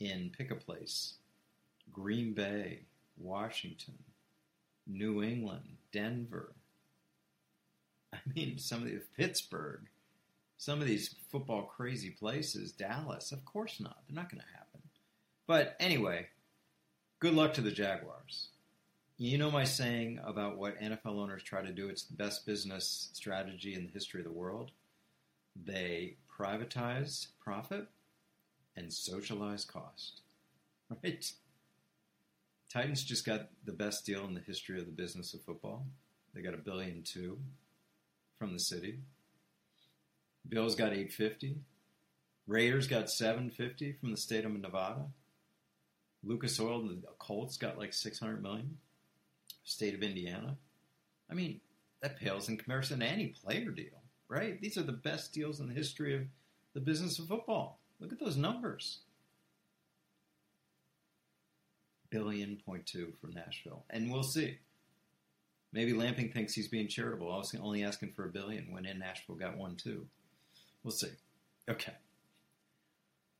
In 0.00 0.32
pick 0.36 0.50
a 0.50 0.54
place 0.54 1.14
Green 1.92 2.32
Bay, 2.32 2.80
Washington, 3.18 3.98
New 4.86 5.22
England, 5.22 5.76
Denver. 5.92 6.54
I 8.14 8.18
mean, 8.34 8.58
some 8.58 8.78
of 8.82 8.86
the 8.86 9.00
Pittsburgh, 9.16 9.82
some 10.58 10.80
of 10.80 10.86
these 10.86 11.14
football 11.30 11.62
crazy 11.62 12.10
places, 12.10 12.72
Dallas. 12.72 13.32
Of 13.32 13.44
course 13.44 13.80
not. 13.80 13.98
They're 14.06 14.14
not 14.14 14.30
going 14.30 14.40
to 14.40 14.56
happen. 14.56 14.80
But 15.46 15.76
anyway, 15.80 16.28
good 17.20 17.34
luck 17.34 17.54
to 17.54 17.60
the 17.60 17.70
Jaguars. 17.70 18.48
You 19.16 19.38
know 19.38 19.50
my 19.50 19.64
saying 19.64 20.20
about 20.24 20.58
what 20.58 20.80
NFL 20.80 21.20
owners 21.20 21.42
try 21.42 21.62
to 21.62 21.72
do? 21.72 21.88
It's 21.88 22.04
the 22.04 22.16
best 22.16 22.46
business 22.46 23.10
strategy 23.12 23.74
in 23.74 23.84
the 23.84 23.92
history 23.92 24.20
of 24.20 24.26
the 24.26 24.32
world. 24.32 24.72
They 25.64 26.16
privatize 26.36 27.28
profit 27.40 27.86
and 28.76 28.92
socialize 28.92 29.64
cost. 29.64 30.22
Right? 30.90 31.30
Titans 32.72 33.04
just 33.04 33.24
got 33.24 33.50
the 33.64 33.72
best 33.72 34.04
deal 34.04 34.24
in 34.24 34.34
the 34.34 34.40
history 34.40 34.80
of 34.80 34.86
the 34.86 34.92
business 34.92 35.32
of 35.32 35.42
football. 35.42 35.86
They 36.34 36.42
got 36.42 36.54
a 36.54 36.58
billion 36.58 37.02
two 37.02 37.38
from 38.36 38.52
the 38.52 38.58
city. 38.58 38.98
Bills 40.48 40.74
got 40.74 40.92
850. 40.92 41.56
Raiders 42.46 42.86
got 42.86 43.10
750 43.10 43.92
from 43.92 44.10
the 44.10 44.16
state 44.16 44.44
of 44.44 44.52
Nevada. 44.52 45.06
Lucas 46.22 46.58
Oil, 46.60 46.80
and 46.80 47.02
the 47.02 47.08
Colts 47.18 47.56
got 47.56 47.78
like 47.78 47.92
600 47.92 48.42
million. 48.42 48.78
State 49.64 49.94
of 49.94 50.02
Indiana. 50.02 50.56
I 51.30 51.34
mean, 51.34 51.60
that 52.02 52.18
pales 52.20 52.48
in 52.48 52.56
comparison 52.56 53.00
to 53.00 53.06
any 53.06 53.28
player 53.28 53.70
deal, 53.70 54.02
right? 54.28 54.60
These 54.60 54.76
are 54.76 54.82
the 54.82 54.92
best 54.92 55.32
deals 55.32 55.60
in 55.60 55.68
the 55.68 55.74
history 55.74 56.14
of 56.14 56.22
the 56.74 56.80
business 56.80 57.18
of 57.18 57.28
football. 57.28 57.78
Look 57.98 58.12
at 58.12 58.20
those 58.20 58.36
numbers. 58.36 59.00
Billion 62.10 62.60
point 62.64 62.86
two 62.86 63.14
from 63.20 63.32
Nashville. 63.32 63.84
And 63.90 64.12
we'll 64.12 64.22
see. 64.22 64.58
Maybe 65.72 65.92
Lamping 65.92 66.30
thinks 66.30 66.54
he's 66.54 66.68
being 66.68 66.86
charitable. 66.86 67.32
I 67.32 67.38
was 67.38 67.54
only 67.60 67.82
asking 67.82 68.12
for 68.12 68.26
a 68.26 68.32
billion 68.32 68.70
when 68.70 68.86
in 68.86 68.98
Nashville 68.98 69.34
got 69.34 69.56
one 69.56 69.74
too. 69.74 70.06
We'll 70.84 70.92
see. 70.92 71.08
Okay. 71.68 71.94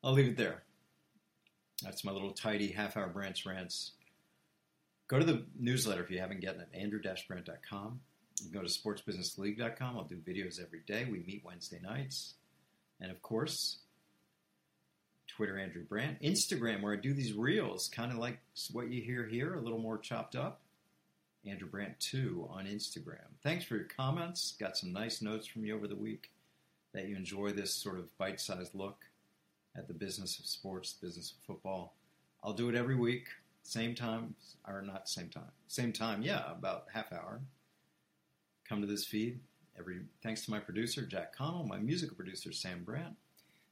I'll 0.02 0.14
leave 0.14 0.28
it 0.28 0.36
there. 0.36 0.62
That's 1.82 2.04
my 2.04 2.12
little 2.12 2.32
tidy 2.32 2.72
half 2.72 2.96
hour 2.96 3.08
Brandt's 3.08 3.44
rants. 3.46 3.92
Go 5.06 5.18
to 5.18 5.24
the 5.24 5.44
newsletter 5.58 6.02
if 6.02 6.10
you 6.10 6.18
haven't 6.18 6.42
gotten 6.42 6.62
it, 6.62 6.68
andrew-brandt.com. 6.72 8.00
You 8.40 8.50
can 8.50 8.60
go 8.60 8.66
to 8.66 8.72
sportsbusinessleague.com. 8.72 9.96
I'll 9.96 10.04
do 10.04 10.16
videos 10.16 10.60
every 10.60 10.80
day. 10.86 11.06
We 11.10 11.20
meet 11.20 11.42
Wednesday 11.44 11.78
nights. 11.82 12.34
And 13.00 13.10
of 13.10 13.20
course, 13.22 13.78
Twitter, 15.28 15.58
Andrew 15.58 15.84
Brandt. 15.84 16.22
Instagram, 16.22 16.82
where 16.82 16.94
I 16.94 16.96
do 16.96 17.12
these 17.12 17.34
reels, 17.34 17.90
kind 17.94 18.10
of 18.10 18.18
like 18.18 18.38
what 18.72 18.90
you 18.90 19.02
hear 19.02 19.26
here, 19.26 19.54
a 19.54 19.60
little 19.60 19.78
more 19.78 19.98
chopped 19.98 20.36
up. 20.36 20.60
Andrew 21.46 21.68
Brandt 21.68 22.00
2 22.00 22.48
on 22.50 22.64
Instagram. 22.64 23.26
Thanks 23.42 23.66
for 23.66 23.76
your 23.76 23.84
comments. 23.84 24.54
Got 24.58 24.78
some 24.78 24.92
nice 24.92 25.20
notes 25.20 25.46
from 25.46 25.64
you 25.64 25.76
over 25.76 25.86
the 25.86 25.94
week 25.94 26.30
that 26.94 27.06
you 27.06 27.16
enjoy 27.16 27.50
this 27.50 27.74
sort 27.74 27.98
of 27.98 28.16
bite 28.16 28.40
sized 28.40 28.74
look 28.74 29.04
at 29.76 29.88
the 29.88 29.94
business 29.94 30.38
of 30.38 30.46
sports, 30.46 30.94
the 30.94 31.06
business 31.06 31.32
of 31.32 31.44
football. 31.44 31.94
I'll 32.42 32.54
do 32.54 32.68
it 32.70 32.74
every 32.74 32.96
week. 32.96 33.26
Same 33.62 33.94
time, 33.94 34.34
or 34.66 34.82
not 34.82 35.08
same 35.08 35.28
time, 35.28 35.50
same 35.68 35.92
time, 35.92 36.22
yeah, 36.22 36.50
about 36.50 36.86
half 36.92 37.12
hour. 37.12 37.40
Come 38.68 38.80
to 38.80 38.86
this 38.86 39.04
feed. 39.04 39.40
Every 39.78 40.02
thanks 40.22 40.44
to 40.44 40.50
my 40.50 40.60
producer 40.60 41.02
Jack 41.02 41.34
Connell, 41.34 41.66
my 41.66 41.78
musical 41.78 42.16
producer 42.16 42.52
Sam 42.52 42.84
Brandt. 42.84 43.16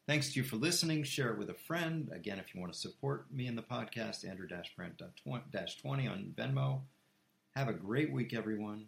Thanks 0.07 0.33
to 0.33 0.41
you 0.41 0.45
for 0.45 0.57
listening. 0.57 1.05
Share 1.05 1.31
it 1.31 1.39
with 1.39 1.51
a 1.51 1.55
friend. 1.55 2.11
Again, 2.13 2.41
if 2.41 2.53
you 2.53 2.61
want 2.61 2.73
to 2.73 2.79
support 2.79 3.27
me 3.31 3.47
in 3.47 3.55
the 3.55 3.63
podcast, 3.63 4.29
Andrew-Brandt-20 4.29 6.11
on 6.11 6.35
Venmo. 6.37 6.81
Have 7.55 7.69
a 7.69 7.73
great 7.73 8.11
week, 8.11 8.35
everyone. 8.35 8.87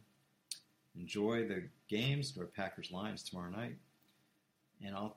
Enjoy 0.99 1.47
the 1.47 1.69
games, 1.89 2.37
or 2.37 2.47
Packers 2.47 2.91
Lions 2.91 3.23
tomorrow 3.23 3.51
night, 3.51 3.77
and 4.85 4.95
I'll 4.95 5.17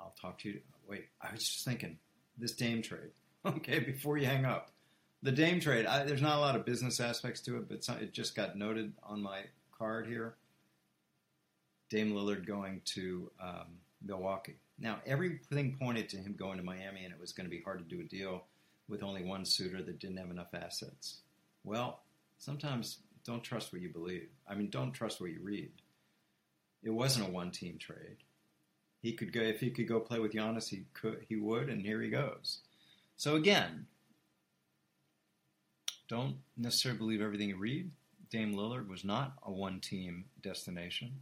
I'll 0.00 0.14
talk 0.20 0.38
to 0.40 0.48
you. 0.48 0.60
Wait, 0.88 1.06
I 1.20 1.32
was 1.32 1.42
just 1.42 1.64
thinking 1.64 1.98
this 2.38 2.52
Dame 2.52 2.82
trade. 2.82 3.10
Okay, 3.46 3.78
before 3.78 4.18
you 4.18 4.26
hang 4.26 4.44
up, 4.44 4.72
the 5.22 5.30
Dame 5.30 5.60
trade. 5.60 5.86
I, 5.86 6.02
there's 6.02 6.20
not 6.20 6.36
a 6.36 6.40
lot 6.40 6.56
of 6.56 6.64
business 6.64 6.98
aspects 6.98 7.40
to 7.42 7.58
it, 7.58 7.68
but 7.68 7.84
some, 7.84 7.98
it 7.98 8.12
just 8.12 8.34
got 8.34 8.58
noted 8.58 8.92
on 9.04 9.22
my 9.22 9.42
card 9.78 10.08
here. 10.08 10.34
Dame 11.88 12.12
Lillard 12.12 12.44
going 12.44 12.80
to 12.86 13.30
um, 13.40 13.78
Milwaukee. 14.04 14.56
Now, 14.80 14.98
everything 15.06 15.76
pointed 15.80 16.08
to 16.08 16.16
him 16.16 16.34
going 16.36 16.58
to 16.58 16.64
Miami, 16.64 17.04
and 17.04 17.14
it 17.14 17.20
was 17.20 17.32
going 17.32 17.46
to 17.46 17.56
be 17.56 17.62
hard 17.62 17.78
to 17.78 17.84
do 17.84 18.02
a 18.02 18.04
deal 18.04 18.46
with 18.88 19.04
only 19.04 19.22
one 19.22 19.44
suitor 19.44 19.80
that 19.80 20.00
didn't 20.00 20.16
have 20.16 20.30
enough 20.30 20.52
assets. 20.54 21.18
Well, 21.62 22.00
sometimes 22.38 22.98
don't 23.24 23.44
trust 23.44 23.72
what 23.72 23.82
you 23.82 23.90
believe. 23.90 24.28
I 24.48 24.56
mean, 24.56 24.70
don't 24.70 24.92
trust 24.92 25.20
what 25.20 25.30
you 25.30 25.40
read. 25.40 25.70
It 26.82 26.90
wasn't 26.90 27.28
a 27.28 27.32
one-team 27.32 27.78
trade. 27.78 28.18
He 29.02 29.12
could 29.12 29.32
go 29.32 29.40
if 29.40 29.60
he 29.60 29.70
could 29.70 29.88
go 29.88 30.00
play 30.00 30.18
with 30.18 30.32
Giannis, 30.32 30.68
he 30.68 30.84
could, 30.94 31.24
he 31.28 31.36
would, 31.36 31.68
and 31.68 31.80
here 31.80 32.00
he 32.00 32.08
goes. 32.08 32.60
So 33.16 33.36
again, 33.36 33.86
don't 36.08 36.36
necessarily 36.56 36.98
believe 36.98 37.22
everything 37.22 37.48
you 37.48 37.56
read. 37.56 37.90
Dame 38.30 38.54
Lillard 38.54 38.88
was 38.88 39.04
not 39.04 39.34
a 39.44 39.52
one-team 39.52 40.24
destination. 40.42 41.12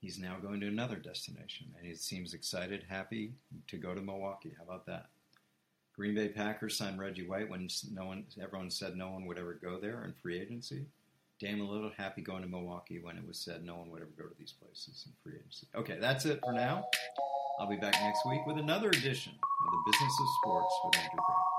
He's 0.00 0.18
now 0.18 0.36
going 0.40 0.60
to 0.60 0.66
another 0.66 0.96
destination, 0.96 1.66
and 1.78 1.86
he 1.86 1.94
seems 1.94 2.34
excited, 2.34 2.84
happy 2.88 3.32
to 3.68 3.76
go 3.76 3.94
to 3.94 4.00
Milwaukee. 4.00 4.52
How 4.58 4.64
about 4.64 4.86
that? 4.86 5.06
Green 5.94 6.14
Bay 6.14 6.28
Packers 6.28 6.76
signed 6.76 6.98
Reggie 6.98 7.26
White 7.26 7.48
when 7.48 7.68
no 7.92 8.06
one, 8.06 8.24
everyone 8.42 8.70
said 8.70 8.96
no 8.96 9.10
one 9.10 9.26
would 9.26 9.38
ever 9.38 9.54
go 9.54 9.78
there 9.78 10.04
in 10.04 10.12
free 10.12 10.40
agency. 10.40 10.86
Dame 11.42 11.58
Lillard 11.58 11.94
happy 11.96 12.22
going 12.22 12.42
to 12.42 12.48
Milwaukee 12.48 13.00
when 13.00 13.16
it 13.16 13.26
was 13.26 13.36
said 13.36 13.64
no 13.64 13.74
one 13.74 13.90
would 13.90 14.00
ever 14.00 14.12
go 14.16 14.22
to 14.22 14.34
these 14.38 14.52
places 14.52 15.04
in 15.06 15.12
free 15.24 15.40
agency. 15.40 15.66
Okay, 15.74 15.98
that's 16.00 16.24
it 16.24 16.38
for 16.40 16.52
now. 16.52 16.84
I'll 17.58 17.68
be 17.68 17.74
back 17.74 17.94
next 18.00 18.24
week 18.28 18.46
with 18.46 18.58
another 18.58 18.88
edition 18.88 19.32
of 19.32 19.72
the 19.72 19.90
Business 19.90 20.12
of 20.20 20.26
Sports 20.40 20.74
with 20.84 20.96
Andrew 20.98 21.16
Brandt. 21.16 21.51